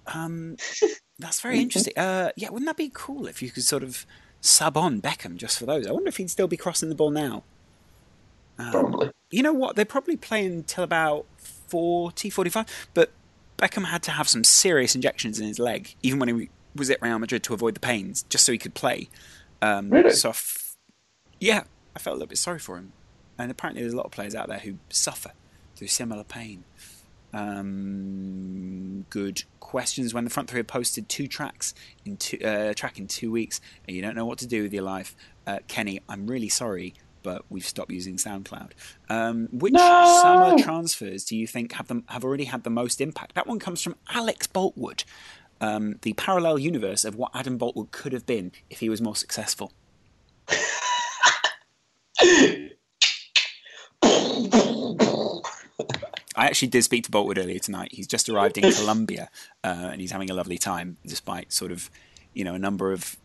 [0.07, 0.57] Um,
[1.19, 1.93] that's very interesting.
[1.95, 4.07] Uh, yeah, wouldn't that be cool if you could sort of
[4.41, 5.85] sub on Beckham just for those?
[5.85, 7.43] I wonder if he'd still be crossing the ball now.
[8.57, 9.11] Um, probably.
[9.29, 9.75] You know what?
[9.75, 13.11] They're probably playing until about 40, 45, but
[13.59, 17.01] Beckham had to have some serious injections in his leg, even when he was at
[17.01, 19.09] Real Madrid to avoid the pains, just so he could play.
[19.61, 20.11] Um, really?
[20.11, 20.33] So,
[21.39, 21.63] yeah,
[21.95, 22.93] I felt a little bit sorry for him.
[23.37, 25.31] And apparently, there's a lot of players out there who suffer
[25.75, 26.65] through similar pain.
[27.33, 30.13] Um, good questions.
[30.13, 31.73] When the front three have posted two tracks
[32.05, 34.73] in two, uh, track in two weeks, and you don't know what to do with
[34.73, 35.15] your life,
[35.47, 38.71] uh, Kenny, I'm really sorry, but we've stopped using SoundCloud.
[39.09, 40.19] Um, which no!
[40.21, 43.35] summer transfers do you think have them have already had the most impact?
[43.35, 45.03] That one comes from Alex Boltwood.
[45.61, 49.15] Um, the parallel universe of what Adam Boultwood could have been if he was more
[49.15, 49.73] successful.
[56.35, 57.89] I actually did speak to Boultwood earlier tonight.
[57.91, 59.29] He's just arrived in Colombia
[59.63, 61.89] uh, and he's having a lovely time, despite sort of,
[62.33, 63.17] you know, a number of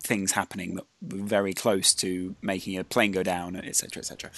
[0.00, 4.30] things happening that were very close to making a plane go down, etc., etc.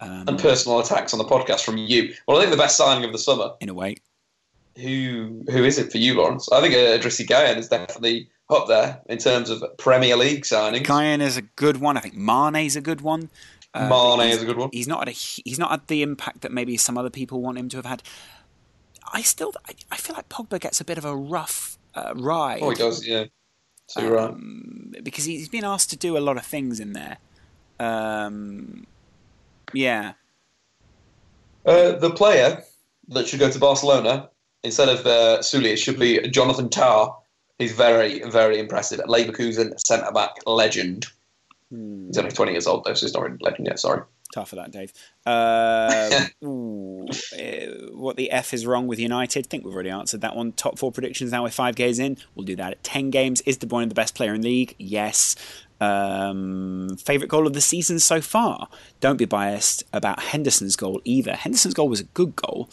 [0.00, 2.14] Um, and personal attacks on the podcast from you.
[2.26, 3.96] Well, I think the best signing of the summer, in a way.
[4.76, 6.50] Who who is it for you, Lawrence?
[6.50, 10.84] I think Idrissa Gueye is definitely up there in terms of Premier League signings.
[10.84, 11.96] Gueye is a good one.
[11.96, 13.30] I think Mane's a good one.
[13.72, 14.70] Uh, Mane is a good one.
[14.72, 17.58] He's not had a, he's not had the impact that maybe some other people want
[17.58, 18.02] him to have had.
[19.12, 22.60] I still I, I feel like Pogba gets a bit of a rough uh, ride.
[22.62, 23.26] Oh, he does, yeah.
[23.86, 25.04] So you're um, right.
[25.04, 27.18] Because he's been asked to do a lot of things in there.
[27.78, 28.86] Um,
[29.72, 30.12] yeah.
[31.64, 32.62] Uh, the player
[33.08, 34.30] that should go to Barcelona
[34.62, 37.14] instead of uh, it should be Jonathan Tah.
[37.58, 39.00] He's very, very impressive.
[39.00, 41.06] Leverkusen centre back legend.
[41.70, 42.06] Hmm.
[42.06, 43.78] He's only 20 years old, though, so he's not really legend yet.
[43.78, 44.02] Sorry.
[44.32, 44.92] Tough for that, Dave.
[45.26, 47.06] Uh, ooh,
[47.92, 49.46] what the F is wrong with United?
[49.46, 50.52] I think we've already answered that one.
[50.52, 52.16] Top four predictions now with five games in.
[52.34, 53.40] We'll do that at 10 games.
[53.42, 54.76] Is De Bruyne the best player in the league?
[54.78, 55.34] Yes.
[55.80, 58.68] Um, favorite goal of the season so far?
[59.00, 61.34] Don't be biased about Henderson's goal either.
[61.34, 62.70] Henderson's goal was a good goal.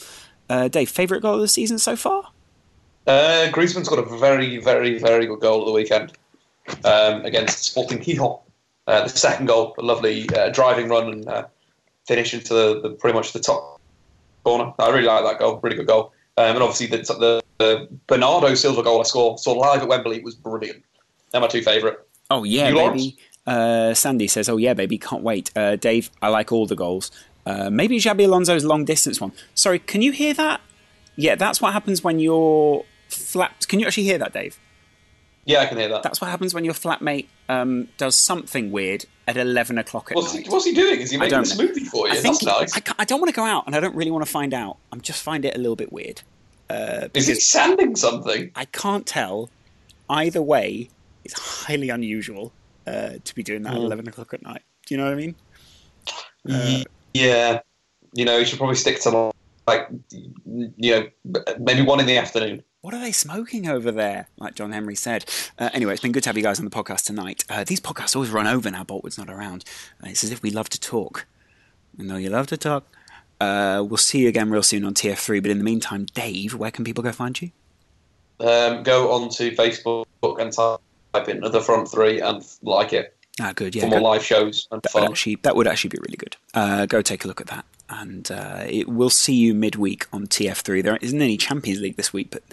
[0.50, 2.32] Uh, Dave, favorite goal of the season so far?
[3.06, 6.14] Uh, Griezmann's got a very, very, very good goal at the weekend
[6.84, 8.42] um, against Sporting Gijón.
[8.86, 11.46] Uh, the second goal, a lovely uh, driving run and uh,
[12.06, 13.80] finish into the, the, pretty much the top
[14.44, 14.74] corner.
[14.80, 16.14] I really like that goal, really good goal.
[16.38, 20.22] Um, and obviously the, the, the, Bernardo Silva goal I saw, saw live at Wembley
[20.22, 20.84] was brilliant.
[21.32, 21.98] They're my two favourite.
[22.30, 23.18] Oh yeah, you, baby.
[23.46, 27.12] Uh, Sandy says, "Oh yeah, baby, can't wait." Uh, Dave, I like all the goals.
[27.48, 29.32] Uh, maybe Xabi Alonso's long distance one.
[29.56, 30.60] Sorry, can you hear that?
[31.16, 33.70] Yeah, that's what happens when you're flapped.
[33.70, 34.60] Can you actually hear that, Dave?
[35.46, 36.04] Yeah, I can hear that.
[36.04, 40.34] That's what happens when your flatmate um, does something weird at 11 o'clock at what's
[40.34, 40.46] night.
[40.46, 41.00] He, what's he doing?
[41.00, 42.16] Is he making a smoothie for you?
[42.16, 42.78] I think That's nice.
[42.78, 44.76] I, I, don't want to go out and I don't really want to find out.
[44.92, 46.24] I just find it a little bit weird.
[46.70, 48.52] Uh, Is he sanding something?
[48.58, 49.50] I can't tell.
[50.10, 50.90] Either way,
[51.24, 52.52] it's highly unusual
[52.86, 53.78] uh, to be doing that mm.
[53.78, 54.64] at 11 o'clock at night.
[54.86, 55.36] Do you know what I mean?
[56.50, 56.84] Uh,
[57.18, 57.60] yeah.
[58.14, 59.32] You know, you should probably stick to
[59.68, 61.08] like, you know,
[61.60, 64.30] maybe one in the afternoon what are they smoking over there?
[64.38, 65.26] Like John Henry said.
[65.60, 67.44] Uh, anyway, it's been good to have you guys on the podcast tonight.
[67.50, 69.66] Uh, these podcasts always run over now Boultwood's not around.
[70.02, 71.26] Uh, it's as if we love to talk.
[72.00, 72.86] I know you love to talk.
[73.42, 75.42] Uh, we'll see you again real soon on TF3.
[75.42, 77.52] But in the meantime, Dave, where can people go find you?
[78.40, 80.06] Um, go on to Facebook
[80.40, 83.17] and type in the front three and like it.
[83.40, 83.76] Ah, good.
[83.76, 85.04] Yeah, for more go, live shows and that fun.
[85.04, 86.38] Would actually, that would actually be really good.
[86.54, 90.28] Uh, go take a look at that and uh, it, we'll see you midweek on
[90.28, 90.84] TF3.
[90.84, 92.44] There isn't any Champions League this week, but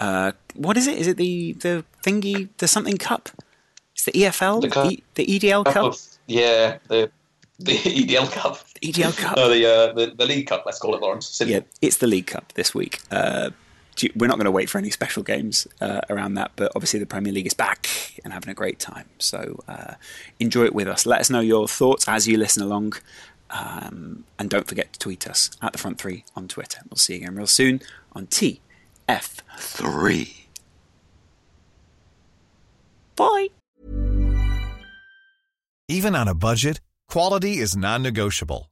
[0.00, 0.98] uh, what is it?
[0.98, 3.28] Is it the the thingy, the something cup?
[3.94, 5.84] It's the EFL, the, cup, e, the EDL cup.
[5.84, 7.10] Of, yeah, the
[7.58, 8.58] the EDL Cup.
[8.80, 9.36] The EDL Cup.
[9.36, 10.64] no, the, uh, the the League Cup.
[10.66, 11.40] Let's call it, Lawrence.
[11.44, 13.00] Yeah, it's the League Cup this week.
[13.10, 13.50] Uh,
[14.16, 17.06] we're not going to wait for any special games uh, around that, but obviously the
[17.06, 17.88] Premier League is back
[18.24, 19.08] and having a great time.
[19.18, 19.94] So uh,
[20.40, 21.06] enjoy it with us.
[21.06, 22.94] Let us know your thoughts as you listen along.
[23.50, 26.80] Um, and don't forget to tweet us at the front three on Twitter.
[26.88, 27.82] We'll see you again real soon
[28.12, 28.60] on TF3.
[33.14, 33.48] Bye.
[35.88, 38.71] Even on a budget, quality is non negotiable.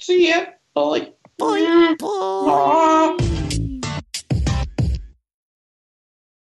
[0.00, 0.46] See ya.
[0.74, 1.12] Bye.
[1.38, 1.94] Bye.
[2.00, 3.46] Bye.